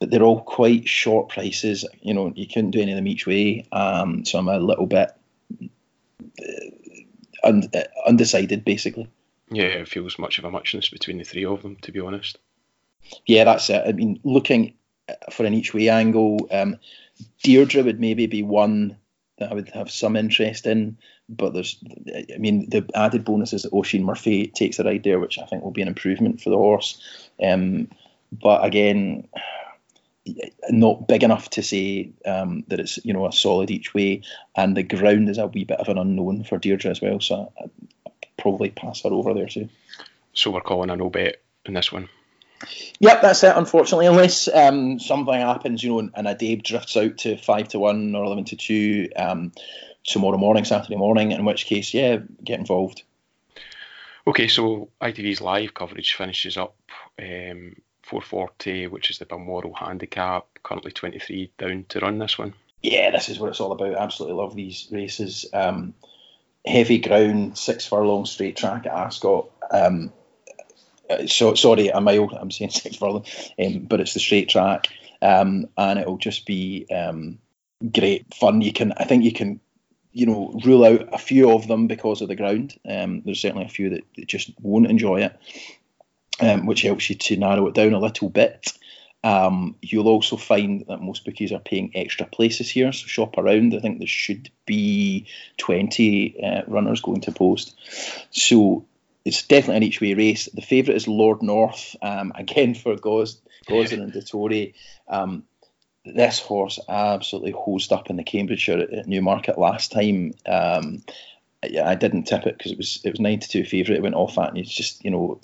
But 0.00 0.10
they're 0.10 0.22
all 0.22 0.40
quite 0.40 0.88
short 0.88 1.28
prices. 1.28 1.84
You 2.00 2.14
know, 2.14 2.32
you 2.34 2.46
couldn't 2.46 2.70
do 2.70 2.80
any 2.80 2.92
of 2.92 2.96
them 2.96 3.08
each 3.08 3.26
way. 3.26 3.66
Um, 3.72 4.24
so 4.24 4.38
I'm 4.38 4.48
a 4.48 4.58
little 4.58 4.86
bit 4.86 5.10
un- 7.44 7.70
uh, 7.74 7.82
undecided, 8.06 8.64
basically. 8.64 9.08
Yeah, 9.50 9.64
it 9.64 9.88
feels 9.88 10.18
much 10.18 10.38
of 10.38 10.44
a 10.44 10.50
muchness 10.50 10.88
between 10.90 11.18
the 11.18 11.24
three 11.24 11.44
of 11.44 11.62
them, 11.62 11.76
to 11.82 11.92
be 11.92 12.00
honest. 12.00 12.38
Yeah, 13.26 13.44
that's 13.44 13.70
it. 13.70 13.82
I 13.86 13.92
mean, 13.92 14.20
looking 14.24 14.74
for 15.32 15.46
an 15.46 15.54
each 15.54 15.72
way 15.72 15.88
angle, 15.88 16.48
um, 16.50 16.76
Deirdre 17.42 17.82
would 17.82 18.00
maybe 18.00 18.26
be 18.26 18.42
one 18.42 18.98
that 19.38 19.50
I 19.50 19.54
would 19.54 19.70
have 19.70 19.90
some 19.90 20.16
interest 20.16 20.66
in. 20.66 20.98
But 21.28 21.52
there's, 21.52 21.82
I 22.34 22.38
mean, 22.38 22.68
the 22.70 22.88
added 22.94 23.24
bonus 23.24 23.52
is 23.52 23.62
that 23.62 23.72
Oisin 23.72 24.04
Murphy 24.04 24.46
takes 24.46 24.78
a 24.78 24.84
ride 24.84 25.04
there, 25.04 25.20
which 25.20 25.38
I 25.38 25.46
think 25.46 25.62
will 25.62 25.70
be 25.70 25.82
an 25.82 25.88
improvement 25.88 26.40
for 26.40 26.50
the 26.50 26.56
horse. 26.56 27.30
Um, 27.42 27.88
but 28.32 28.64
again, 28.64 29.28
not 30.70 31.08
big 31.08 31.22
enough 31.22 31.50
to 31.50 31.62
say 31.62 32.10
um, 32.26 32.64
that 32.68 32.80
it's 32.80 33.04
you 33.04 33.12
know 33.12 33.26
a 33.26 33.32
solid 33.32 33.70
each 33.70 33.94
way, 33.94 34.22
and 34.56 34.76
the 34.76 34.82
ground 34.82 35.28
is 35.28 35.38
a 35.38 35.46
wee 35.46 35.64
bit 35.64 35.80
of 35.80 35.88
an 35.88 35.98
unknown 35.98 36.44
for 36.44 36.58
Deirdre 36.58 36.90
as 36.90 37.00
well. 37.00 37.20
So 37.20 37.52
I, 37.60 37.64
I'd 38.06 38.12
probably 38.36 38.70
pass 38.70 39.02
her 39.02 39.10
over 39.10 39.34
there 39.34 39.46
too. 39.48 39.68
So 40.32 40.50
we're 40.50 40.60
calling 40.60 40.90
a 40.90 40.96
no 40.96 41.10
bet 41.10 41.42
in 41.64 41.74
this 41.74 41.92
one. 41.92 42.08
Yep, 43.00 43.22
that's 43.22 43.44
it. 43.44 43.56
Unfortunately, 43.56 44.06
unless 44.06 44.48
um, 44.48 44.98
something 44.98 45.34
happens, 45.34 45.82
you 45.82 45.90
know, 45.90 46.10
and, 46.14 46.28
a 46.28 46.34
Addeybb 46.34 46.64
drifts 46.64 46.96
out 46.96 47.18
to 47.18 47.36
five 47.36 47.68
to 47.68 47.78
one 47.78 48.14
or 48.14 48.24
eleven 48.24 48.44
to 48.46 48.56
two 48.56 49.08
um, 49.16 49.52
tomorrow 50.04 50.38
morning, 50.38 50.64
Saturday 50.64 50.96
morning. 50.96 51.32
In 51.32 51.44
which 51.44 51.66
case, 51.66 51.94
yeah, 51.94 52.18
get 52.42 52.58
involved. 52.58 53.02
Okay, 54.26 54.48
so 54.48 54.90
ITV's 55.00 55.40
live 55.40 55.72
coverage 55.72 56.14
finishes 56.14 56.56
up 56.56 56.76
um, 57.18 57.76
440, 58.08 58.88
which 58.88 59.10
is 59.10 59.18
the 59.18 59.26
Balmoral 59.26 59.74
handicap. 59.74 60.46
Currently 60.62 60.92
23 60.92 61.50
down 61.58 61.84
to 61.90 62.00
run 62.00 62.18
this 62.18 62.38
one. 62.38 62.54
Yeah, 62.82 63.10
this 63.10 63.28
is 63.28 63.38
what 63.38 63.50
it's 63.50 63.60
all 63.60 63.72
about. 63.72 63.94
Absolutely 63.94 64.36
love 64.36 64.54
these 64.54 64.88
races. 64.90 65.46
Um, 65.52 65.94
heavy 66.64 66.98
ground, 66.98 67.58
six 67.58 67.86
furlong 67.86 68.26
straight 68.26 68.56
track 68.56 68.86
at 68.86 68.92
Ascot. 68.92 69.50
Um, 69.70 70.12
uh, 71.10 71.26
so 71.26 71.54
sorry, 71.54 71.88
a 71.88 72.00
mile. 72.00 72.30
I'm 72.38 72.50
saying 72.50 72.70
six 72.70 72.96
furlong, 72.96 73.24
um, 73.58 73.80
but 73.80 74.00
it's 74.00 74.14
the 74.14 74.20
straight 74.20 74.48
track, 74.48 74.88
um, 75.22 75.68
and 75.76 75.98
it'll 75.98 76.18
just 76.18 76.46
be 76.46 76.86
um, 76.90 77.38
great 77.92 78.32
fun. 78.34 78.60
You 78.60 78.72
can, 78.72 78.92
I 78.96 79.04
think, 79.04 79.24
you 79.24 79.32
can, 79.32 79.60
you 80.12 80.26
know, 80.26 80.60
rule 80.64 80.84
out 80.84 81.08
a 81.12 81.18
few 81.18 81.50
of 81.50 81.66
them 81.66 81.86
because 81.86 82.20
of 82.20 82.28
the 82.28 82.36
ground. 82.36 82.78
Um, 82.88 83.22
there's 83.24 83.40
certainly 83.40 83.64
a 83.64 83.70
few 83.70 83.90
that, 83.90 84.04
that 84.16 84.26
just 84.26 84.52
won't 84.60 84.90
enjoy 84.90 85.22
it, 85.22 85.36
um, 86.40 86.66
which 86.66 86.82
helps 86.82 87.08
you 87.10 87.16
to 87.16 87.36
narrow 87.36 87.66
it 87.66 87.74
down 87.74 87.94
a 87.94 88.00
little 88.00 88.28
bit. 88.28 88.72
Um, 89.24 89.76
you'll 89.82 90.08
also 90.08 90.36
find 90.36 90.84
that 90.88 91.00
most 91.00 91.24
bookies 91.24 91.52
are 91.52 91.58
paying 91.58 91.90
extra 91.94 92.26
places 92.26 92.70
here, 92.70 92.92
so 92.92 93.06
shop 93.06 93.36
around. 93.36 93.74
I 93.74 93.80
think 93.80 93.98
there 93.98 94.06
should 94.06 94.50
be 94.64 95.26
20 95.56 96.42
uh, 96.42 96.62
runners 96.68 97.00
going 97.00 97.22
to 97.22 97.32
post. 97.32 97.76
So 98.30 98.86
it's 99.24 99.42
definitely 99.42 99.76
an 99.76 99.82
each 99.82 100.00
way 100.00 100.14
race. 100.14 100.46
The 100.46 100.62
favourite 100.62 100.96
is 100.96 101.08
Lord 101.08 101.42
North, 101.42 101.96
um, 102.00 102.32
again 102.36 102.74
for 102.74 102.96
Gos, 102.96 103.40
Gosden 103.68 104.02
and 104.02 104.12
Dettori. 104.12 104.74
Um, 105.08 105.44
this 106.04 106.38
horse 106.38 106.78
absolutely 106.88 107.50
hosed 107.50 107.92
up 107.92 108.10
in 108.10 108.16
the 108.16 108.24
Cambridgeshire 108.24 108.78
at, 108.78 109.06
Newmarket 109.06 109.58
last 109.58 109.92
time. 109.92 110.32
Um, 110.46 111.02
yeah, 111.68 111.88
I 111.88 111.96
didn't 111.96 112.24
tip 112.24 112.46
it 112.46 112.56
because 112.56 112.72
it 112.72 112.78
was 112.78 113.00
it 113.04 113.10
was 113.10 113.20
nine 113.20 113.40
to 113.40 113.48
two 113.48 113.64
favourite. 113.64 113.98
It 113.98 114.02
went 114.02 114.14
off 114.14 114.38
at, 114.38 114.50
and 114.50 114.58
it's 114.58 114.72
just 114.72 115.04
you 115.04 115.10
know, 115.10 115.40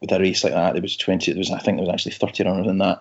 with 0.00 0.12
a 0.12 0.18
race 0.18 0.44
like 0.44 0.52
that, 0.52 0.76
it 0.76 0.82
was 0.82 0.96
twenty. 0.96 1.30
It 1.30 1.38
was 1.38 1.50
I 1.50 1.58
think 1.58 1.78
there 1.78 1.86
was 1.86 1.92
actually 1.92 2.12
thirty 2.12 2.44
runners 2.44 2.66
in 2.66 2.78
that. 2.78 3.00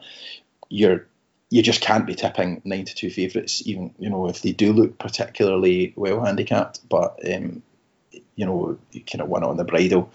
You're 0.69 1.07
you 1.49 1.61
just 1.61 1.81
can't 1.81 2.07
be 2.07 2.15
tipping 2.15 2.61
nine 2.65 2.85
to 2.85 2.95
two 2.95 3.09
favourites, 3.09 3.65
even 3.65 3.93
you 3.99 4.09
know 4.09 4.27
if 4.27 4.41
they 4.41 4.51
do 4.51 4.73
look 4.73 4.97
particularly 4.97 5.93
well 5.95 6.23
handicapped. 6.23 6.87
But 6.89 7.19
um, 7.31 7.61
you 8.35 8.45
know, 8.45 8.77
he 8.91 9.01
kind 9.01 9.21
of 9.21 9.29
went 9.29 9.45
on 9.45 9.57
the 9.57 9.63
bridle. 9.63 10.11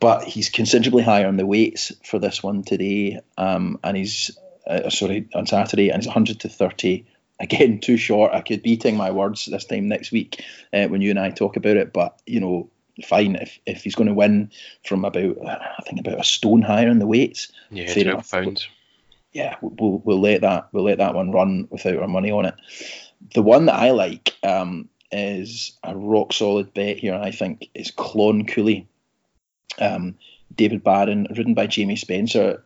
But 0.00 0.24
he's 0.24 0.50
considerably 0.50 1.02
higher 1.02 1.26
on 1.26 1.36
the 1.36 1.46
weights 1.46 1.92
for 2.04 2.18
this 2.18 2.42
one 2.42 2.62
today, 2.62 3.20
um, 3.38 3.78
and 3.82 3.96
he's 3.96 4.36
uh, 4.66 4.90
sorry 4.90 5.28
on 5.34 5.46
Saturday, 5.46 5.90
and 5.90 6.02
he's 6.02 6.08
100 6.08 6.40
to 6.40 6.48
30. 6.48 7.06
Again, 7.40 7.80
too 7.80 7.96
short. 7.96 8.32
I 8.32 8.42
could 8.42 8.62
be 8.62 8.72
eating 8.72 8.96
my 8.96 9.10
words 9.10 9.46
this 9.46 9.64
time 9.64 9.88
next 9.88 10.12
week 10.12 10.44
uh, 10.72 10.86
when 10.86 11.00
you 11.00 11.10
and 11.10 11.18
I 11.18 11.30
talk 11.30 11.56
about 11.56 11.76
it. 11.76 11.92
But 11.92 12.20
you 12.26 12.40
know, 12.40 12.70
fine 13.02 13.36
if, 13.36 13.58
if 13.66 13.82
he's 13.82 13.94
going 13.94 14.08
to 14.08 14.14
win 14.14 14.50
from 14.86 15.04
about 15.04 15.36
I 15.46 15.82
think 15.84 16.00
about 16.00 16.20
a 16.20 16.24
stone 16.24 16.62
higher 16.62 16.88
in 16.88 16.98
the 16.98 17.06
weights. 17.06 17.50
Yeah, 17.70 17.92
fair 17.92 18.04
enough. 18.04 18.30
pounds. 18.30 18.68
Yeah, 19.32 19.56
we'll 19.60 20.00
we'll 20.04 20.20
let 20.20 20.42
that 20.42 20.68
we'll 20.72 20.84
let 20.84 20.98
that 20.98 21.14
one 21.14 21.32
run 21.32 21.66
without 21.70 21.98
our 21.98 22.08
money 22.08 22.30
on 22.30 22.46
it. 22.46 22.54
The 23.34 23.42
one 23.42 23.66
that 23.66 23.74
I 23.74 23.90
like, 23.90 24.34
um, 24.42 24.88
is 25.14 25.72
a 25.84 25.96
rock 25.96 26.32
solid 26.32 26.74
bet 26.74 26.98
here, 26.98 27.14
I 27.14 27.30
think, 27.30 27.70
is 27.74 27.90
Clon 27.90 28.46
Coulis. 28.48 28.86
Um, 29.78 30.16
David 30.54 30.84
Barron, 30.84 31.26
ridden 31.36 31.54
by 31.54 31.66
Jamie 31.66 31.96
Spencer. 31.96 32.64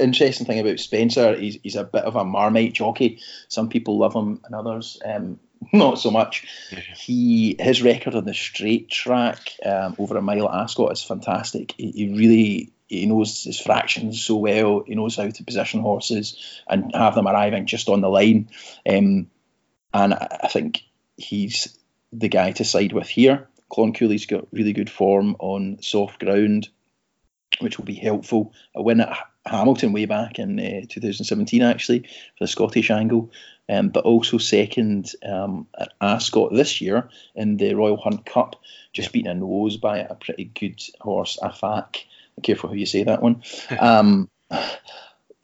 Interesting 0.00 0.46
thing 0.46 0.58
about 0.58 0.80
Spencer, 0.80 1.36
he's, 1.36 1.58
he's 1.62 1.76
a 1.76 1.84
bit 1.84 2.04
of 2.04 2.16
a 2.16 2.24
marmite 2.24 2.74
jockey. 2.74 3.20
Some 3.48 3.68
people 3.68 3.98
love 3.98 4.14
him 4.14 4.40
and 4.44 4.54
others 4.54 5.00
um, 5.04 5.38
not 5.72 5.98
so 5.98 6.10
much. 6.10 6.46
He 6.96 7.56
his 7.58 7.82
record 7.82 8.14
on 8.14 8.24
the 8.24 8.34
straight 8.34 8.88
track 8.88 9.50
um, 9.64 9.96
over 9.98 10.16
a 10.16 10.22
mile 10.22 10.48
at 10.48 10.62
Ascot 10.62 10.92
is 10.92 11.02
fantastic. 11.02 11.74
He, 11.76 11.90
he, 11.90 12.08
really 12.16 12.72
he 12.88 13.06
knows 13.06 13.44
his 13.44 13.60
fractions 13.60 14.22
so 14.22 14.36
well. 14.36 14.84
He 14.86 14.94
knows 14.94 15.16
how 15.16 15.28
to 15.28 15.44
position 15.44 15.80
horses 15.80 16.62
and 16.68 16.94
have 16.94 17.14
them 17.14 17.28
arriving 17.28 17.66
just 17.66 17.88
on 17.88 18.00
the 18.00 18.08
line. 18.08 18.50
Um, 18.88 19.30
and 19.92 20.14
I, 20.14 20.38
I 20.44 20.48
think 20.48 20.82
he's 21.16 21.78
the 22.12 22.28
guy 22.28 22.52
to 22.52 22.64
side 22.64 22.92
with 22.92 23.08
here. 23.08 23.48
Clon 23.70 23.94
Coulis's 23.94 24.26
got 24.26 24.46
really 24.52 24.72
good 24.72 24.90
form 24.90 25.36
on 25.38 25.78
soft 25.82 26.20
ground, 26.20 26.68
which 27.60 27.78
will 27.78 27.84
be 27.84 27.94
helpful. 27.94 28.52
A 28.74 28.82
win 28.82 29.00
at 29.00 29.16
Hamilton 29.46 29.92
way 29.92 30.06
back 30.06 30.38
in 30.38 30.58
uh, 30.58 30.86
2017, 30.88 31.62
actually, 31.62 32.00
for 32.00 32.44
the 32.44 32.48
Scottish 32.48 32.90
angle, 32.90 33.30
um, 33.68 33.88
but 33.88 34.04
also 34.04 34.38
second 34.38 35.12
um, 35.26 35.66
at 35.78 35.92
Ascot 36.00 36.52
this 36.52 36.80
year 36.80 37.08
in 37.34 37.56
the 37.56 37.74
Royal 37.74 37.96
Hunt 37.96 38.26
Cup, 38.26 38.56
just 38.92 39.12
beaten 39.12 39.30
a 39.30 39.34
nose 39.34 39.76
by 39.76 39.98
a 39.98 40.14
pretty 40.14 40.44
good 40.44 40.82
horse, 41.00 41.38
Afaak. 41.42 42.04
Careful 42.42 42.70
how 42.70 42.74
you 42.74 42.86
say 42.86 43.04
that 43.04 43.22
one. 43.22 43.42
Um, 43.78 44.28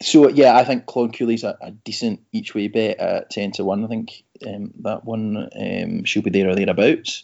so 0.01 0.29
yeah, 0.29 0.55
I 0.55 0.63
think 0.63 0.85
Clon 0.85 1.13
Coulis's 1.13 1.43
a, 1.43 1.57
a 1.61 1.71
decent 1.71 2.21
each 2.31 2.55
way 2.55 2.67
bet 2.67 2.99
at 2.99 3.29
ten 3.29 3.51
to 3.53 3.63
one. 3.63 3.83
I 3.83 3.87
think 3.87 4.23
um, 4.47 4.71
that 4.81 5.05
one 5.05 5.49
um, 5.55 6.03
she'll 6.05 6.23
be 6.23 6.31
there 6.31 6.49
or 6.49 6.55
thereabouts. 6.55 7.23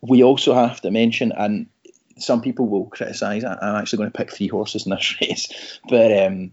We 0.00 0.24
also 0.24 0.54
have 0.54 0.80
to 0.80 0.90
mention, 0.90 1.32
and 1.32 1.66
some 2.18 2.40
people 2.40 2.66
will 2.66 2.86
criticise. 2.86 3.44
I'm 3.44 3.76
actually 3.76 3.98
going 3.98 4.10
to 4.10 4.16
pick 4.16 4.32
three 4.32 4.48
horses 4.48 4.86
in 4.86 4.90
this 4.90 5.16
race, 5.20 5.80
but 5.88 6.26
um, 6.26 6.52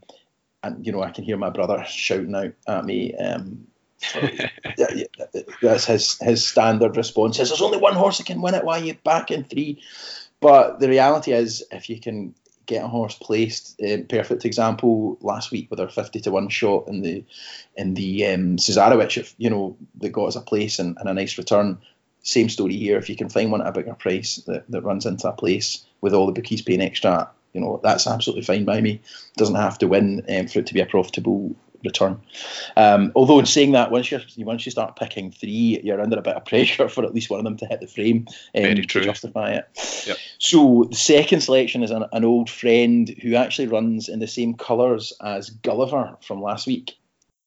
and 0.63 0.85
you 0.85 0.91
know 0.91 1.03
I 1.03 1.11
can 1.11 1.23
hear 1.23 1.37
my 1.37 1.49
brother 1.49 1.83
shouting 1.87 2.35
out 2.35 2.53
at 2.67 2.85
me. 2.85 3.15
Um, 3.15 3.67
that's 5.61 5.85
his 5.85 6.19
his 6.19 6.45
standard 6.45 6.97
response. 6.97 7.39
Is 7.39 7.49
there's 7.49 7.61
only 7.61 7.79
one 7.79 7.95
horse 7.95 8.17
that 8.17 8.27
can 8.27 8.41
win 8.41 8.53
it. 8.53 8.63
Why 8.63 8.79
are 8.79 8.83
you 8.83 8.95
backing 9.03 9.43
three? 9.43 9.81
But 10.39 10.79
the 10.79 10.89
reality 10.89 11.33
is, 11.33 11.63
if 11.71 11.89
you 11.89 11.99
can 11.99 12.35
get 12.67 12.83
a 12.83 12.87
horse 12.87 13.15
placed, 13.15 13.81
uh, 13.81 14.03
perfect 14.07 14.45
example 14.45 15.17
last 15.21 15.51
week 15.51 15.69
with 15.71 15.79
our 15.79 15.89
fifty 15.89 16.19
to 16.21 16.31
one 16.31 16.49
shot 16.49 16.87
in 16.87 17.01
the 17.01 17.25
in 17.75 17.95
the 17.95 18.27
um, 18.27 18.57
Cesarewitch, 18.57 19.33
you 19.37 19.49
know, 19.49 19.77
that 19.95 20.09
got 20.09 20.27
us 20.27 20.35
a 20.35 20.41
place 20.41 20.79
and, 20.79 20.97
and 20.99 21.09
a 21.09 21.13
nice 21.13 21.37
return. 21.37 21.79
Same 22.21 22.49
story 22.49 22.75
here. 22.75 22.97
If 22.97 23.09
you 23.09 23.15
can 23.15 23.29
find 23.29 23.51
one 23.51 23.61
at 23.61 23.67
a 23.67 23.71
bigger 23.71 23.93
price 23.93 24.37
that, 24.47 24.69
that 24.69 24.81
runs 24.81 25.05
into 25.05 25.29
a 25.29 25.33
place 25.33 25.85
with 26.01 26.13
all 26.13 26.25
the 26.25 26.33
bookies 26.33 26.61
paying 26.61 26.81
extra, 26.81 27.31
you 27.57 27.65
know, 27.65 27.79
that's 27.81 28.05
absolutely 28.05 28.43
fine 28.43 28.65
by 28.65 28.79
me. 28.79 29.01
Doesn't 29.35 29.55
have 29.55 29.79
to 29.79 29.87
win 29.87 30.23
um, 30.29 30.47
for 30.47 30.59
it 30.59 30.67
to 30.67 30.75
be 30.75 30.81
a 30.81 30.85
profitable 30.85 31.55
return. 31.83 32.21
Um, 32.75 33.11
although 33.15 33.39
in 33.39 33.47
saying 33.47 33.71
that, 33.71 33.89
once 33.89 34.11
you 34.11 34.19
once 34.45 34.63
you 34.65 34.71
start 34.71 34.95
picking 34.95 35.31
three, 35.31 35.81
you're 35.83 35.99
under 35.99 36.19
a 36.19 36.21
bit 36.21 36.35
of 36.35 36.45
pressure 36.45 36.87
for 36.89 37.03
at 37.03 37.15
least 37.15 37.31
one 37.31 37.39
of 37.39 37.45
them 37.45 37.57
to 37.57 37.65
hit 37.65 37.79
the 37.79 37.87
frame 37.87 38.27
um, 38.55 38.75
to 38.75 39.01
justify 39.01 39.53
it. 39.53 39.67
Yep. 40.05 40.17
So 40.37 40.85
the 40.91 40.95
second 40.95 41.41
selection 41.41 41.81
is 41.81 41.89
an, 41.89 42.05
an, 42.11 42.23
old 42.23 42.47
friend 42.47 43.09
who 43.23 43.33
actually 43.33 43.69
runs 43.69 44.07
in 44.07 44.19
the 44.19 44.27
same 44.27 44.53
colours 44.53 45.13
as 45.19 45.49
Gulliver 45.49 46.17
from 46.21 46.39
last 46.39 46.67
week. 46.67 46.95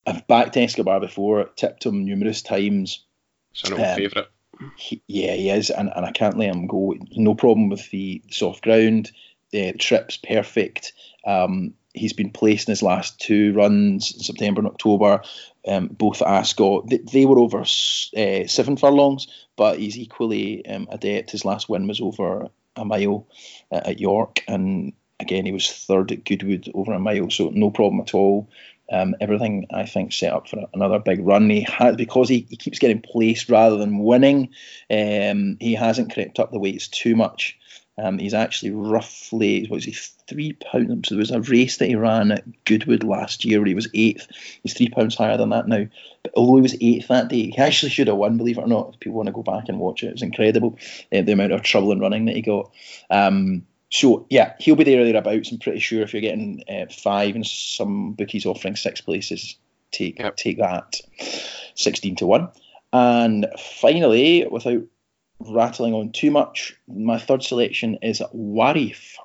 I've 0.04 0.26
backed 0.26 0.56
Escobar 0.56 0.98
before, 0.98 1.44
tipped 1.54 1.86
him 1.86 2.04
numerous 2.04 2.42
times. 2.42 3.04
It's 3.52 3.62
an 3.62 3.74
old 3.74 3.82
um, 3.82 3.96
favourite. 3.96 4.28
He, 4.76 5.02
yeah, 5.06 5.34
he 5.34 5.50
is, 5.50 5.70
and, 5.70 5.90
and 5.94 6.04
I 6.04 6.10
can't 6.10 6.36
let 6.36 6.50
him 6.50 6.66
go. 6.66 6.94
No 7.16 7.34
problem 7.34 7.68
with 7.68 7.88
the 7.90 8.22
soft 8.30 8.62
ground. 8.62 9.10
The 9.52 9.72
trip's 9.72 10.16
perfect. 10.16 10.92
Um, 11.24 11.74
he's 11.92 12.12
been 12.12 12.30
placed 12.30 12.68
in 12.68 12.72
his 12.72 12.82
last 12.82 13.20
two 13.20 13.52
runs 13.52 14.12
in 14.12 14.20
September 14.20 14.60
and 14.60 14.68
October, 14.68 15.22
um, 15.66 15.88
both 15.88 16.22
at 16.22 16.28
Ascot. 16.28 16.88
They, 16.88 16.98
they 16.98 17.26
were 17.26 17.38
over 17.38 17.60
uh, 17.60 18.46
seven 18.46 18.76
furlongs, 18.76 19.26
but 19.56 19.78
he's 19.78 19.98
equally 19.98 20.66
um, 20.66 20.88
adept. 20.90 21.32
His 21.32 21.44
last 21.44 21.68
win 21.68 21.86
was 21.86 22.00
over 22.00 22.48
a 22.76 22.84
mile 22.84 23.26
uh, 23.72 23.80
at 23.84 24.00
York, 24.00 24.44
and 24.46 24.92
again 25.18 25.46
he 25.46 25.52
was 25.52 25.70
third 25.70 26.12
at 26.12 26.24
Goodwood 26.24 26.70
over 26.74 26.92
a 26.92 26.98
mile, 26.98 27.30
so 27.30 27.50
no 27.50 27.70
problem 27.70 28.00
at 28.00 28.14
all. 28.14 28.48
Um, 28.92 29.14
everything 29.20 29.68
I 29.72 29.86
think 29.86 30.12
set 30.12 30.32
up 30.32 30.48
for 30.48 30.66
another 30.74 30.98
big 30.98 31.24
run. 31.24 31.48
He 31.48 31.60
has 31.60 31.94
because 31.94 32.28
he, 32.28 32.46
he 32.50 32.56
keeps 32.56 32.80
getting 32.80 33.00
placed 33.00 33.48
rather 33.48 33.76
than 33.76 34.00
winning. 34.00 34.48
Um, 34.90 35.58
he 35.60 35.74
hasn't 35.74 36.12
crept 36.12 36.40
up 36.40 36.50
the 36.50 36.58
weights 36.58 36.88
too 36.88 37.14
much. 37.14 37.56
Um, 37.98 38.18
he's 38.18 38.34
actually 38.34 38.70
roughly 38.70 39.62
what 39.62 39.76
was 39.76 39.84
he 39.84 39.92
three 40.26 40.54
pounds? 40.54 41.08
So 41.08 41.14
there 41.14 41.20
was 41.20 41.30
a 41.30 41.40
race 41.40 41.76
that 41.78 41.88
he 41.88 41.96
ran 41.96 42.32
at 42.32 42.64
Goodwood 42.64 43.04
last 43.04 43.44
year 43.44 43.58
where 43.58 43.66
he 43.66 43.74
was 43.74 43.88
eighth. 43.92 44.26
He's 44.62 44.74
three 44.74 44.88
pounds 44.88 45.16
higher 45.16 45.36
than 45.36 45.50
that 45.50 45.68
now. 45.68 45.86
But 46.22 46.32
although 46.34 46.56
he 46.56 46.62
was 46.62 46.76
eighth 46.80 47.08
that 47.08 47.28
day, 47.28 47.50
he 47.50 47.58
actually 47.58 47.90
should 47.90 48.08
have 48.08 48.16
won. 48.16 48.38
Believe 48.38 48.58
it 48.58 48.62
or 48.62 48.68
not, 48.68 48.94
if 48.94 49.00
people 49.00 49.16
want 49.16 49.26
to 49.26 49.32
go 49.32 49.42
back 49.42 49.68
and 49.68 49.78
watch 49.78 50.02
it, 50.02 50.08
it 50.08 50.12
was 50.12 50.22
incredible 50.22 50.78
uh, 51.12 51.22
the 51.22 51.32
amount 51.32 51.52
of 51.52 51.62
trouble 51.62 51.92
in 51.92 52.00
running 52.00 52.24
that 52.26 52.36
he 52.36 52.42
got. 52.42 52.72
Um, 53.10 53.66
so 53.90 54.26
yeah, 54.30 54.54
he'll 54.60 54.76
be 54.76 54.84
there 54.84 55.00
or 55.00 55.04
thereabouts. 55.04 55.50
I'm 55.50 55.58
pretty 55.58 55.80
sure 55.80 56.02
if 56.02 56.14
you're 56.14 56.22
getting 56.22 56.62
uh, 56.68 56.86
five 56.90 57.34
and 57.34 57.46
some 57.46 58.12
bookies 58.12 58.46
offering 58.46 58.76
six 58.76 59.00
places, 59.00 59.56
take 59.90 60.18
yep. 60.18 60.36
take 60.36 60.58
that, 60.58 61.00
sixteen 61.74 62.16
to 62.16 62.26
one. 62.26 62.50
And 62.92 63.46
finally, 63.58 64.46
without 64.50 64.82
rattling 65.40 65.94
on 65.94 66.12
too 66.12 66.30
much, 66.30 66.76
my 66.88 67.18
third 67.18 67.42
selection 67.42 67.98
is 68.02 68.22
Warif. 68.34 69.16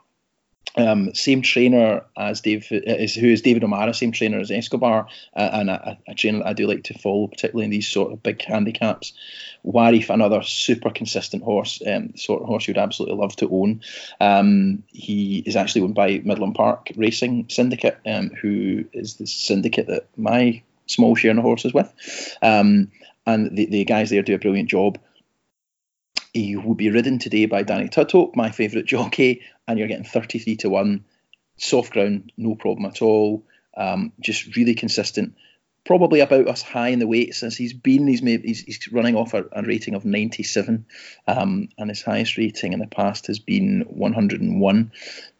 Um, 0.77 1.15
same 1.15 1.41
trainer 1.41 2.03
as 2.17 2.41
Dave, 2.41 2.67
is 2.69 3.15
who 3.15 3.27
is 3.27 3.41
David 3.41 3.63
O'Meara, 3.63 3.93
same 3.93 4.11
trainer 4.11 4.39
as 4.39 4.51
Escobar, 4.51 5.07
uh, 5.33 5.49
and 5.53 5.69
a, 5.69 5.97
a, 6.05 6.15
trainer 6.15 6.41
I 6.45 6.51
do 6.51 6.67
like 6.67 6.83
to 6.85 6.99
follow, 6.99 7.27
particularly 7.27 7.65
in 7.65 7.71
these 7.71 7.87
sort 7.87 8.11
of 8.11 8.21
big 8.21 8.41
handicaps. 8.41 9.13
Warif, 9.65 10.09
another 10.09 10.43
super 10.43 10.89
consistent 10.89 11.43
horse, 11.43 11.81
um, 11.87 12.15
sort 12.17 12.41
of 12.41 12.47
horse 12.47 12.67
you'd 12.67 12.77
absolutely 12.77 13.17
love 13.17 13.35
to 13.37 13.49
own. 13.49 13.81
Um, 14.19 14.83
he 14.87 15.43
is 15.45 15.55
actually 15.55 15.81
owned 15.81 15.95
by 15.95 16.21
Middleham 16.25 16.53
Park 16.53 16.91
Racing 16.97 17.47
Syndicate, 17.49 17.97
um, 18.05 18.31
who 18.31 18.83
is 18.91 19.15
the 19.15 19.27
syndicate 19.27 19.87
that 19.87 20.07
my 20.17 20.61
small 20.87 21.15
share 21.15 21.31
in 21.31 21.37
the 21.37 21.41
horse 21.41 21.63
is 21.63 21.73
with. 21.73 21.91
Um, 22.41 22.91
and 23.25 23.55
the, 23.55 23.65
the 23.65 23.85
guys 23.85 24.09
there 24.09 24.21
do 24.21 24.35
a 24.35 24.39
brilliant 24.39 24.69
job. 24.69 24.99
He 26.35 26.57
will 26.57 26.75
be 26.75 26.89
ridden 26.89 27.17
today 27.17 27.45
by 27.45 27.63
Danny 27.63 27.87
Tudhope, 27.87 28.35
my 28.35 28.51
favourite 28.51 28.85
jockey, 28.85 29.43
and 29.69 29.79
you're 29.79 29.87
getting 29.87 30.03
33 30.03 30.57
to 30.57 30.69
1. 30.69 31.05
Soft 31.55 31.93
ground, 31.93 32.33
no 32.35 32.55
problem 32.55 32.85
at 32.91 33.01
all. 33.01 33.45
Um, 33.77 34.11
just 34.19 34.57
really 34.57 34.75
consistent. 34.75 35.35
Probably 35.85 36.19
about 36.19 36.49
us 36.49 36.61
high 36.61 36.89
in 36.89 36.99
the 36.99 37.07
weight 37.07 37.35
since 37.35 37.55
he's 37.55 37.71
been. 37.71 38.05
He's 38.05 38.21
made, 38.21 38.43
he's, 38.43 38.63
he's 38.63 38.91
running 38.91 39.15
off 39.15 39.33
a, 39.33 39.45
a 39.53 39.63
rating 39.63 39.95
of 39.95 40.03
97, 40.03 40.85
um, 41.25 41.69
and 41.77 41.89
his 41.89 42.01
highest 42.01 42.35
rating 42.35 42.73
in 42.73 42.79
the 42.79 42.87
past 42.87 43.27
has 43.27 43.39
been 43.39 43.85
101. 43.87 44.91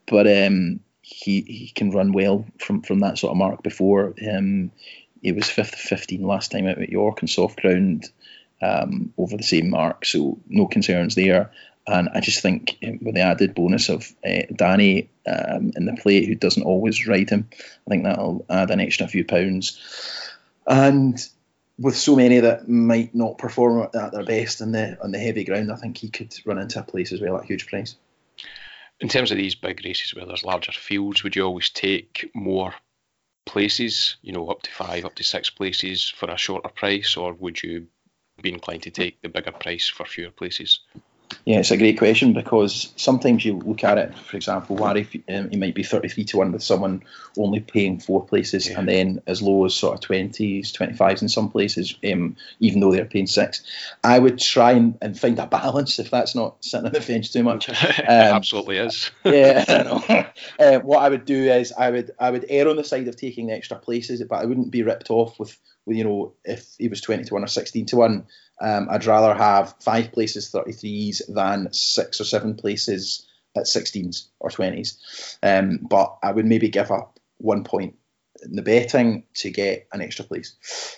But 0.05 0.27
um, 0.27 0.79
he 1.01 1.41
he 1.41 1.71
can 1.75 1.91
run 1.91 2.13
well 2.13 2.45
from 2.57 2.83
from 2.83 2.99
that 2.99 3.17
sort 3.17 3.31
of 3.31 3.37
mark. 3.37 3.63
Before 3.63 4.13
um, 4.31 4.71
he 5.21 5.33
was 5.33 5.49
fifth 5.49 5.75
15 5.75 6.23
last 6.23 6.53
time 6.53 6.67
out 6.67 6.81
at 6.81 6.87
York 6.87 7.19
and 7.19 7.29
soft 7.29 7.59
ground 7.59 8.09
um, 8.65 9.13
over 9.17 9.37
the 9.37 9.43
same 9.43 9.69
mark, 9.69 10.05
so 10.05 10.39
no 10.47 10.67
concerns 10.67 11.15
there. 11.15 11.51
And 11.87 12.09
I 12.13 12.19
just 12.19 12.41
think 12.41 12.77
um, 12.85 12.99
with 13.01 13.15
the 13.15 13.21
added 13.21 13.53
bonus 13.53 13.89
of 13.89 14.11
uh, 14.25 14.41
Danny 14.53 15.09
um, 15.27 15.71
in 15.75 15.85
the 15.85 15.97
plate, 16.01 16.27
who 16.27 16.35
doesn't 16.35 16.63
always 16.63 17.07
ride 17.07 17.29
him, 17.29 17.47
I 17.53 17.89
think 17.89 18.03
that'll 18.03 18.45
add 18.49 18.71
an 18.71 18.79
extra 18.79 19.07
few 19.07 19.23
pounds. 19.23 19.79
And 20.65 21.19
with 21.77 21.95
so 21.95 22.15
many 22.15 22.39
that 22.39 22.67
might 22.67 23.13
not 23.13 23.37
perform 23.37 23.87
at 23.93 24.11
their 24.11 24.23
best 24.23 24.59
the 24.59 24.97
on 25.03 25.11
the 25.11 25.19
heavy 25.19 25.43
ground, 25.43 25.71
I 25.71 25.75
think 25.75 25.97
he 25.97 26.09
could 26.09 26.33
run 26.45 26.57
into 26.57 26.79
a 26.79 26.83
place 26.83 27.11
as 27.11 27.21
well 27.21 27.37
at 27.37 27.43
a 27.43 27.47
huge 27.47 27.67
price. 27.67 27.95
In 28.99 29.09
terms 29.09 29.31
of 29.31 29.37
these 29.37 29.55
big 29.55 29.83
races 29.85 30.15
where 30.15 30.25
there's 30.25 30.45
larger 30.45 30.71
fields, 30.71 31.23
would 31.23 31.35
you 31.35 31.43
always 31.43 31.69
take 31.69 32.31
more 32.33 32.73
places, 33.45 34.15
you 34.21 34.31
know, 34.31 34.47
up 34.47 34.63
to 34.63 34.71
five, 34.71 35.05
up 35.05 35.15
to 35.15 35.23
six 35.23 35.49
places 35.49 36.09
for 36.09 36.31
a 36.31 36.37
shorter 36.37 36.69
price, 36.69 37.17
or 37.17 37.33
would 37.33 37.61
you 37.61 37.87
be 38.41 38.51
inclined 38.53 38.83
to 38.83 38.91
take 38.91 39.21
the 39.21 39.29
bigger 39.29 39.51
price 39.51 39.87
for 39.87 40.05
fewer 40.05 40.31
places? 40.31 40.79
Yeah, 41.45 41.59
it's 41.59 41.71
a 41.71 41.77
great 41.77 41.97
question 41.97 42.33
because 42.33 42.91
sometimes 42.95 43.45
you 43.45 43.57
look 43.57 43.83
at 43.83 43.97
it, 43.97 44.17
for 44.17 44.35
example, 44.35 44.83
if 44.95 45.15
um, 45.29 45.49
you 45.51 45.59
might 45.59 45.75
be 45.75 45.83
33 45.83 46.23
to 46.25 46.37
1 46.37 46.51
with 46.51 46.63
someone 46.63 47.03
only 47.37 47.59
paying 47.59 47.99
four 47.99 48.25
places 48.25 48.67
yeah. 48.69 48.79
and 48.79 48.87
then 48.87 49.21
as 49.27 49.41
low 49.41 49.65
as 49.65 49.75
sort 49.75 49.93
of 49.95 50.09
20s, 50.09 50.71
25s 50.71 51.21
in 51.21 51.29
some 51.29 51.49
places, 51.49 51.95
um, 52.11 52.35
even 52.59 52.79
though 52.79 52.91
they're 52.91 53.05
paying 53.05 53.27
six. 53.27 53.63
I 54.03 54.17
would 54.17 54.39
try 54.39 54.71
and, 54.71 54.97
and 55.01 55.19
find 55.19 55.37
a 55.37 55.45
balance 55.45 55.99
if 55.99 56.09
that's 56.09 56.35
not 56.35 56.63
sitting 56.63 56.87
on 56.87 56.93
the 56.93 57.01
fence 57.01 57.31
too 57.31 57.43
much. 57.43 57.69
Um, 58.05 58.09
absolutely 58.09 58.77
is. 58.77 59.09
yeah, 59.23 60.29
uh, 60.59 60.79
what 60.79 60.99
I 60.99 61.09
would 61.09 61.25
do 61.25 61.51
is 61.51 61.71
I 61.71 61.89
would 61.89 62.11
I 62.19 62.29
would 62.29 62.45
err 62.49 62.69
on 62.69 62.75
the 62.75 62.83
side 62.83 63.07
of 63.07 63.15
taking 63.15 63.47
the 63.47 63.53
extra 63.53 63.77
places, 63.77 64.21
but 64.23 64.41
I 64.41 64.45
wouldn't 64.45 64.69
be 64.69 64.83
ripped 64.83 65.09
off 65.09 65.39
with 65.39 65.57
you 65.87 66.03
know, 66.03 66.33
if 66.43 66.67
he 66.77 66.87
was 66.87 67.01
20 67.01 67.25
to 67.25 67.33
1 67.33 67.43
or 67.43 67.47
16 67.47 67.85
to 67.87 67.95
1, 67.97 68.25
um, 68.61 68.87
I'd 68.89 69.05
rather 69.05 69.33
have 69.33 69.75
five 69.81 70.11
places 70.11 70.51
33s 70.51 71.21
than 71.27 71.71
six 71.73 72.21
or 72.21 72.23
seven 72.23 72.55
places 72.55 73.27
at 73.55 73.63
16s 73.63 74.27
or 74.39 74.49
20s. 74.49 75.37
Um, 75.43 75.79
but 75.81 76.17
I 76.23 76.31
would 76.31 76.45
maybe 76.45 76.69
give 76.69 76.91
up 76.91 77.19
one 77.37 77.63
point 77.63 77.95
in 78.43 78.55
the 78.55 78.61
betting 78.61 79.23
to 79.35 79.49
get 79.49 79.87
an 79.93 80.01
extra 80.01 80.25
place. 80.25 80.55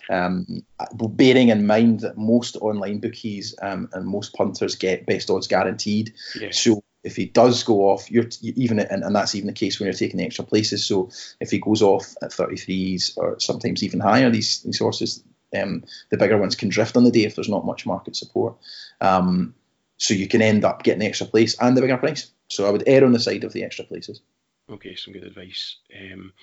Um, 0.09 0.63
bearing 0.93 1.49
in 1.49 1.67
mind 1.67 2.01
that 2.01 2.17
most 2.17 2.55
online 2.57 2.99
bookies 2.99 3.55
um, 3.61 3.89
and 3.93 4.07
most 4.07 4.33
punters 4.33 4.75
get 4.75 5.05
best 5.05 5.29
odds 5.29 5.47
guaranteed. 5.47 6.13
Yeah. 6.39 6.51
So 6.51 6.83
if 7.03 7.15
he 7.15 7.25
does 7.25 7.63
go 7.63 7.89
off, 7.89 8.11
you're 8.11 8.27
even 8.41 8.79
and, 8.79 9.03
and 9.03 9.15
that's 9.15 9.35
even 9.35 9.47
the 9.47 9.53
case 9.53 9.79
when 9.79 9.85
you're 9.85 9.93
taking 9.93 10.17
the 10.17 10.25
extra 10.25 10.43
places. 10.43 10.85
So 10.85 11.09
if 11.39 11.51
he 11.51 11.59
goes 11.59 11.81
off 11.81 12.15
at 12.21 12.31
33s 12.31 13.17
or 13.17 13.39
sometimes 13.39 13.83
even 13.83 13.99
higher, 13.99 14.29
these 14.29 14.61
these 14.63 14.79
horses, 14.79 15.23
um, 15.55 15.83
the 16.09 16.17
bigger 16.17 16.37
ones 16.37 16.55
can 16.55 16.69
drift 16.69 16.97
on 16.97 17.03
the 17.03 17.11
day 17.11 17.23
if 17.23 17.35
there's 17.35 17.49
not 17.49 17.65
much 17.65 17.85
market 17.85 18.15
support. 18.15 18.55
Um, 19.01 19.53
so 19.97 20.13
you 20.13 20.27
can 20.27 20.41
end 20.41 20.63
up 20.63 20.83
getting 20.83 20.99
the 20.99 21.07
extra 21.07 21.27
place 21.27 21.57
and 21.59 21.75
the 21.75 21.81
bigger 21.81 21.97
price. 21.97 22.31
So 22.49 22.67
I 22.67 22.69
would 22.69 22.83
err 22.87 23.05
on 23.05 23.11
the 23.11 23.19
side 23.19 23.43
of 23.43 23.53
the 23.53 23.63
extra 23.63 23.85
places. 23.85 24.21
Okay, 24.69 24.95
some 24.95 25.13
good 25.13 25.23
advice. 25.23 25.77
Um, 25.95 26.33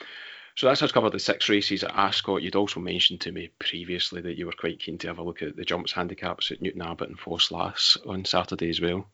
so 0.56 0.68
that's 0.68 0.82
us 0.82 0.92
covered 0.92 1.12
the 1.12 1.18
six 1.18 1.48
races 1.48 1.82
at 1.82 1.94
Ascot. 1.94 2.42
You'd 2.42 2.56
also 2.56 2.80
mentioned 2.80 3.20
to 3.22 3.32
me 3.32 3.50
previously 3.58 4.20
that 4.22 4.38
you 4.38 4.46
were 4.46 4.52
quite 4.52 4.80
keen 4.80 4.98
to 4.98 5.08
have 5.08 5.18
a 5.18 5.22
look 5.22 5.42
at 5.42 5.56
the 5.56 5.64
jumps 5.64 5.92
handicaps 5.92 6.50
at 6.50 6.62
Newton 6.62 6.82
Abbot 6.82 7.08
and 7.08 7.18
Ffos 7.18 7.96
on 8.08 8.24
Saturday 8.24 8.70
as 8.70 8.80
well. 8.80 9.06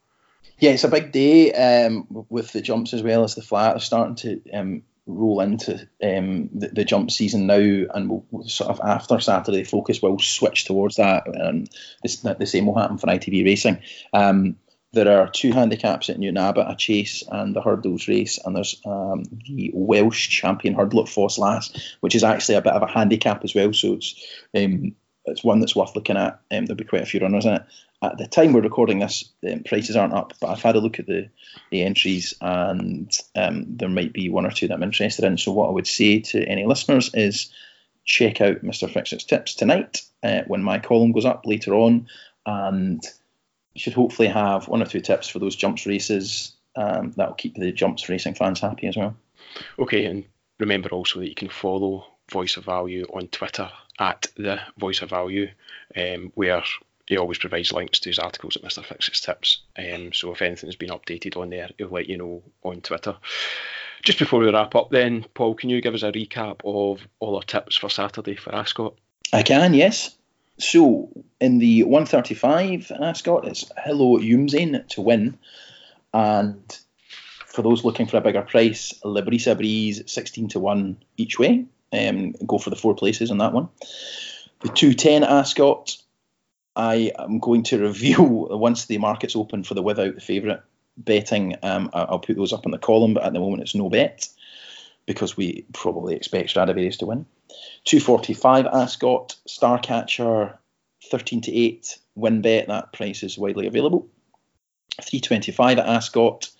Yeah, 0.58 0.72
it's 0.72 0.84
a 0.84 0.88
big 0.88 1.12
day 1.12 1.52
um, 1.52 2.06
with 2.28 2.52
the 2.52 2.60
jumps 2.60 2.92
as 2.92 3.02
well 3.02 3.24
as 3.24 3.34
the 3.34 3.42
flat. 3.42 3.72
They're 3.72 3.80
starting 3.80 4.16
to 4.16 4.50
um, 4.52 4.82
roll 5.06 5.40
into 5.40 5.88
um, 6.02 6.50
the, 6.52 6.68
the, 6.68 6.84
jump 6.84 7.10
season 7.10 7.46
now, 7.46 7.54
and 7.94 8.08
we'll, 8.08 8.44
sort 8.44 8.70
of 8.70 8.80
after 8.80 9.20
Saturday 9.20 9.64
focus 9.64 10.02
will 10.02 10.18
switch 10.18 10.64
towards 10.64 10.96
that, 10.96 11.26
and 11.26 11.68
this, 12.02 12.16
the 12.16 12.46
same 12.46 12.66
will 12.66 12.78
happen 12.78 12.98
for 12.98 13.06
ITV 13.06 13.44
Racing. 13.44 13.82
Um, 14.12 14.56
there 14.92 15.20
are 15.20 15.30
two 15.30 15.52
handicaps 15.52 16.10
at 16.10 16.18
Newton-Abbot, 16.18 16.66
a 16.68 16.74
chase 16.74 17.22
and 17.30 17.56
a 17.56 17.60
hurdles 17.60 18.08
race, 18.08 18.38
and 18.44 18.56
there's 18.56 18.80
um, 18.84 19.22
the 19.46 19.70
Welsh 19.72 20.28
champion 20.28 20.74
hurdle 20.74 21.00
at 21.00 21.06
Ffos 21.06 21.92
which 22.00 22.16
is 22.16 22.24
actually 22.24 22.56
a 22.56 22.62
bit 22.62 22.72
of 22.72 22.82
a 22.82 22.90
handicap 22.90 23.44
as 23.44 23.54
well. 23.54 23.72
So 23.72 23.94
it's 23.94 24.20
um, 24.56 24.96
it's 25.26 25.44
one 25.44 25.60
that's 25.60 25.76
worth 25.76 25.94
looking 25.94 26.16
at. 26.16 26.40
Um, 26.50 26.66
there'll 26.66 26.76
be 26.76 26.84
quite 26.84 27.02
a 27.02 27.06
few 27.06 27.20
runners 27.20 27.44
in 27.44 27.54
it. 27.54 27.62
At 28.02 28.16
the 28.16 28.26
time 28.26 28.52
we're 28.52 28.62
recording 28.62 29.00
this, 29.00 29.30
um, 29.50 29.62
prices 29.64 29.94
aren't 29.94 30.14
up, 30.14 30.32
but 30.40 30.48
I've 30.48 30.62
had 30.62 30.76
a 30.76 30.80
look 30.80 30.98
at 30.98 31.06
the, 31.06 31.28
the 31.70 31.82
entries 31.82 32.34
and 32.40 33.14
um, 33.36 33.64
there 33.68 33.90
might 33.90 34.14
be 34.14 34.30
one 34.30 34.46
or 34.46 34.50
two 34.50 34.68
that 34.68 34.74
I'm 34.74 34.82
interested 34.82 35.24
in. 35.24 35.36
So 35.36 35.52
what 35.52 35.68
I 35.68 35.72
would 35.72 35.86
say 35.86 36.20
to 36.20 36.42
any 36.44 36.64
listeners 36.64 37.10
is 37.12 37.52
check 38.04 38.40
out 38.40 38.64
Mr. 38.64 38.90
Fixit's 38.90 39.24
tips 39.24 39.54
tonight 39.54 40.02
uh, 40.22 40.42
when 40.46 40.62
my 40.62 40.78
column 40.78 41.12
goes 41.12 41.26
up 41.26 41.46
later 41.46 41.74
on, 41.74 42.08
and 42.46 43.02
you 43.74 43.80
should 43.80 43.92
hopefully 43.92 44.28
have 44.28 44.68
one 44.68 44.82
or 44.82 44.86
two 44.86 45.00
tips 45.00 45.28
for 45.28 45.38
those 45.38 45.56
jumps 45.56 45.86
races. 45.86 46.52
Um, 46.76 47.12
that'll 47.16 47.34
keep 47.34 47.54
the 47.54 47.72
jumps 47.72 48.08
racing 48.08 48.34
fans 48.34 48.60
happy 48.60 48.86
as 48.86 48.96
well. 48.96 49.14
Okay, 49.78 50.06
and 50.06 50.24
remember 50.58 50.88
also 50.90 51.20
that 51.20 51.28
you 51.28 51.34
can 51.34 51.48
follow 51.48 52.06
Voice 52.30 52.56
of 52.56 52.64
Value 52.64 53.06
on 53.12 53.28
Twitter 53.28 53.70
at 53.98 54.26
the 54.36 54.60
Voice 54.78 55.02
of 55.02 55.10
Value, 55.10 55.50
um, 55.96 56.32
where 56.34 56.62
he 57.10 57.18
always 57.18 57.38
provides 57.38 57.72
links 57.72 57.98
to 57.98 58.08
his 58.08 58.20
articles 58.20 58.54
at 58.56 58.62
Mr. 58.62 58.84
Fixit's 58.84 59.20
Tips. 59.20 59.62
Um, 59.76 60.12
so 60.12 60.30
if 60.30 60.42
anything's 60.42 60.76
been 60.76 60.90
updated 60.90 61.36
on 61.36 61.50
there, 61.50 61.68
he'll 61.76 61.88
let 61.88 62.08
you 62.08 62.16
know 62.16 62.44
on 62.62 62.80
Twitter. 62.82 63.16
Just 64.04 64.20
before 64.20 64.38
we 64.38 64.48
wrap 64.48 64.76
up, 64.76 64.90
then, 64.90 65.26
Paul, 65.34 65.56
can 65.56 65.70
you 65.70 65.80
give 65.80 65.92
us 65.92 66.04
a 66.04 66.12
recap 66.12 66.60
of 66.64 67.04
all 67.18 67.34
our 67.34 67.42
tips 67.42 67.74
for 67.74 67.90
Saturday 67.90 68.36
for 68.36 68.54
Ascot? 68.54 68.94
I 69.32 69.42
can, 69.42 69.74
yes. 69.74 70.16
So 70.58 71.10
in 71.40 71.58
the 71.58 71.82
135 71.82 72.92
Ascot, 73.00 73.44
it's 73.48 73.68
Hello 73.76 74.16
Youmzain 74.18 74.86
to 74.90 75.00
win, 75.00 75.36
and 76.14 76.78
for 77.46 77.62
those 77.62 77.84
looking 77.84 78.06
for 78.06 78.18
a 78.18 78.20
bigger 78.20 78.42
price, 78.42 78.94
Librisa 79.04 79.56
Breeze 79.56 80.04
16 80.06 80.48
to 80.50 80.60
one 80.60 80.96
each 81.16 81.40
way 81.40 81.66
um, 81.92 82.32
go 82.46 82.58
for 82.58 82.70
the 82.70 82.76
four 82.76 82.94
places 82.94 83.32
on 83.32 83.38
that 83.38 83.52
one. 83.52 83.68
The 84.60 84.68
210 84.68 85.24
Ascot, 85.24 85.96
I 86.76 87.12
am 87.18 87.38
going 87.38 87.62
to 87.64 87.82
review 87.82 88.22
once 88.50 88.86
the 88.86 88.98
market's 88.98 89.36
open 89.36 89.64
for 89.64 89.74
the 89.74 89.82
without 89.82 90.14
the 90.14 90.20
favourite 90.20 90.60
betting. 90.96 91.56
Um, 91.62 91.90
I'll 91.92 92.18
put 92.18 92.36
those 92.36 92.52
up 92.52 92.64
in 92.64 92.72
the 92.72 92.78
column, 92.78 93.14
but 93.14 93.24
at 93.24 93.32
the 93.32 93.40
moment 93.40 93.62
it's 93.62 93.74
no 93.74 93.88
bet 93.88 94.28
because 95.06 95.36
we 95.36 95.64
probably 95.72 96.14
expect 96.14 96.50
Stradivarius 96.50 96.98
to 96.98 97.06
win. 97.06 97.26
245 97.84 98.66
Ascot, 98.66 99.36
Starcatcher, 99.48 100.56
13 101.10 101.40
to 101.42 101.52
8 101.52 101.98
win 102.14 102.42
bet. 102.42 102.68
That 102.68 102.92
price 102.92 103.22
is 103.22 103.38
widely 103.38 103.66
available. 103.66 104.08
325 105.02 105.78
at 105.78 105.86
Ascot, 105.86 106.50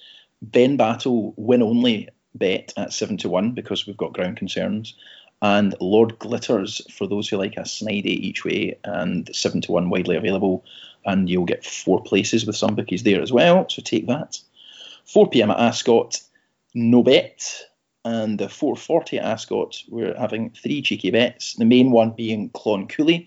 Battle 0.43 1.35
win 1.37 1.63
only 1.63 2.09
bet 2.35 2.73
at 2.77 2.93
7 2.93 3.19
to 3.19 3.29
1 3.29 3.53
because 3.53 3.87
we've 3.87 3.97
got 3.97 4.13
ground 4.13 4.37
concerns 4.37 4.95
and 5.43 5.75
Lord 5.81 6.19
Glitters 6.19 6.83
for 6.93 7.07
those 7.07 7.29
who 7.29 7.37
like 7.37 7.57
a 7.57 7.63
snidey 7.63 8.07
each 8.07 8.45
way, 8.45 8.79
and 8.85 9.35
seven 9.35 9.61
to 9.63 9.73
one 9.73 9.91
widely 9.91 10.17
available, 10.17 10.65
and 11.05 11.29
you'll 11.29 11.45
get 11.45 11.65
four 11.65 12.03
places 12.03 12.47
with 12.47 12.57
some 12.57 12.75
bookies 12.75 13.03
there 13.03 13.23
as 13.23 13.33
well. 13.33 13.69
So 13.69 13.83
take 13.83 14.07
that. 14.09 14.39
4 15.07 15.31
p.m. 15.31 15.51
at 15.51 15.59
Ascot, 15.59 16.21
no 16.75 17.03
bet, 17.03 17.67
and 18.05 18.39
the 18.39 18.47
4:40 18.47 19.19
at 19.19 19.25
Ascot, 19.25 19.83
we're 19.89 20.17
having 20.17 20.51
three 20.51 20.83
cheeky 20.83 21.11
bets. 21.11 21.55
The 21.55 21.65
main 21.65 21.91
one 21.91 22.11
being 22.11 22.51
Clon 22.51 22.89
Coulis, 22.89 23.27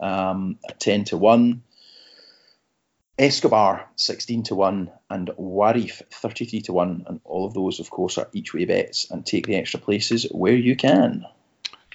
um, 0.00 0.58
at 0.68 0.80
10 0.80 1.04
to 1.04 1.16
one. 1.16 1.62
Escobar 3.16 3.88
16 3.94 4.42
to 4.44 4.56
1 4.56 4.90
and 5.08 5.28
Warif 5.38 6.02
33 6.10 6.62
to 6.62 6.72
1 6.72 7.04
and 7.06 7.20
all 7.22 7.46
of 7.46 7.54
those 7.54 7.78
of 7.78 7.88
course 7.88 8.18
are 8.18 8.28
each 8.32 8.52
way 8.52 8.64
bets 8.64 9.08
and 9.08 9.24
take 9.24 9.46
the 9.46 9.54
extra 9.54 9.78
places 9.78 10.26
where 10.32 10.56
you 10.56 10.74
can. 10.74 11.24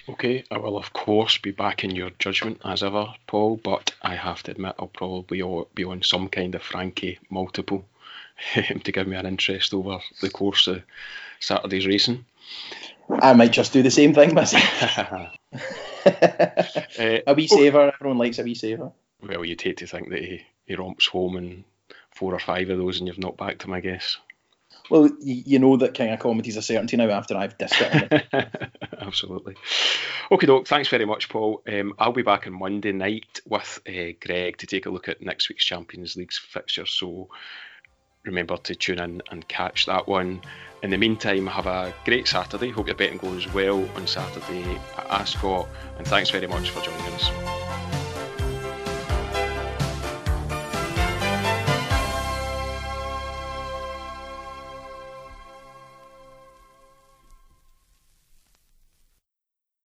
Okay, 0.10 0.44
I 0.50 0.58
will 0.58 0.76
of 0.76 0.92
course 0.92 1.38
be 1.38 1.52
back 1.52 1.84
in 1.84 1.92
your 1.92 2.10
judgment 2.18 2.62
as 2.66 2.82
ever, 2.82 3.14
Paul, 3.28 3.58
but 3.58 3.94
I 4.02 4.16
have 4.16 4.42
to 4.44 4.52
admit 4.52 4.74
I'll 4.80 4.88
probably 4.88 5.44
be 5.76 5.84
on 5.84 6.02
some 6.02 6.30
kind 6.30 6.56
of 6.56 6.64
Frankie 6.64 7.20
multiple 7.30 7.86
to 8.56 8.92
give 8.92 9.08
me 9.08 9.18
an 9.18 9.28
interest 9.28 9.72
over 9.72 10.00
the 10.22 10.32
course 10.32 10.66
of 10.66 10.82
Saturday's 11.40 11.86
racing. 11.86 12.26
I 13.08 13.34
might 13.34 13.52
just 13.52 13.72
do 13.72 13.84
the 13.84 13.92
same 13.92 14.16
thing 14.16 14.34
myself. 14.34 14.98
uh, 15.54 17.20
a 17.28 17.34
wee 17.36 17.48
saver, 17.48 17.92
everyone 17.94 18.18
likes 18.18 18.40
a 18.40 18.44
wee 18.44 18.56
saver. 18.56 18.92
Well, 19.22 19.46
you'd 19.46 19.62
hate 19.62 19.78
to 19.78 19.88
think 19.88 20.10
that 20.10 20.24
he, 20.24 20.42
he 20.66 20.76
romps 20.76 21.06
home 21.06 21.38
in 21.38 21.64
four 22.16 22.34
or 22.34 22.40
five 22.40 22.72
of 22.72 22.80
those 22.80 22.98
and 22.98 23.08
you've 23.08 23.20
not 23.20 23.38
backed 23.38 23.64
him, 23.64 23.74
I 23.74 23.80
guess. 23.80 24.18
Well, 24.90 25.10
you 25.22 25.60
know 25.60 25.78
that 25.78 25.94
King 25.94 26.12
of 26.12 26.20
Comedy's 26.20 26.58
a 26.58 26.62
certainty 26.62 26.98
now 26.98 27.10
after 27.10 27.38
I've 27.38 27.58
dissed 27.58 27.82
it. 27.82 28.72
Absolutely. 29.00 29.56
Okay, 30.32 30.48
doc. 30.48 30.68
Thanks 30.68 30.90
very 30.90 31.06
much, 31.06 31.30
Paul. 31.30 31.62
Um, 31.68 31.94
I'll 32.00 32.12
be 32.12 32.24
back 32.24 32.48
on 32.48 32.54
Monday 32.54 32.92
night 32.92 33.42
with 33.46 33.80
uh, 33.88 34.14
Greg 34.20 34.58
to 34.58 34.68
take 34.68 34.86
a 34.86 34.90
look 34.90 35.08
at 35.08 35.22
next 35.22 35.50
week's 35.50 35.66
Champions 35.66 36.16
League 36.16 36.34
fixture. 36.34 36.86
So 36.86 37.30
remember 38.24 38.58
to 38.58 38.76
tune 38.76 39.00
in 39.00 39.22
and 39.32 39.48
catch 39.48 39.86
that 39.86 40.08
one. 40.08 40.42
In 40.82 40.92
the 40.92 40.98
meantime, 40.98 41.48
have 41.48 41.68
a 41.68 41.94
great 42.06 42.28
Saturday. 42.28 42.70
Hope 42.70 42.88
your 42.88 42.96
betting 42.96 43.18
goes 43.18 43.52
well 43.54 43.88
on 43.96 44.08
Saturday 44.08 44.64
at 44.98 45.08
Ascot. 45.10 45.68
And 45.98 46.08
thanks 46.08 46.30
very 46.30 46.48
much 46.48 46.70
for 46.70 46.82
joining 46.82 47.14
us. 47.14 47.79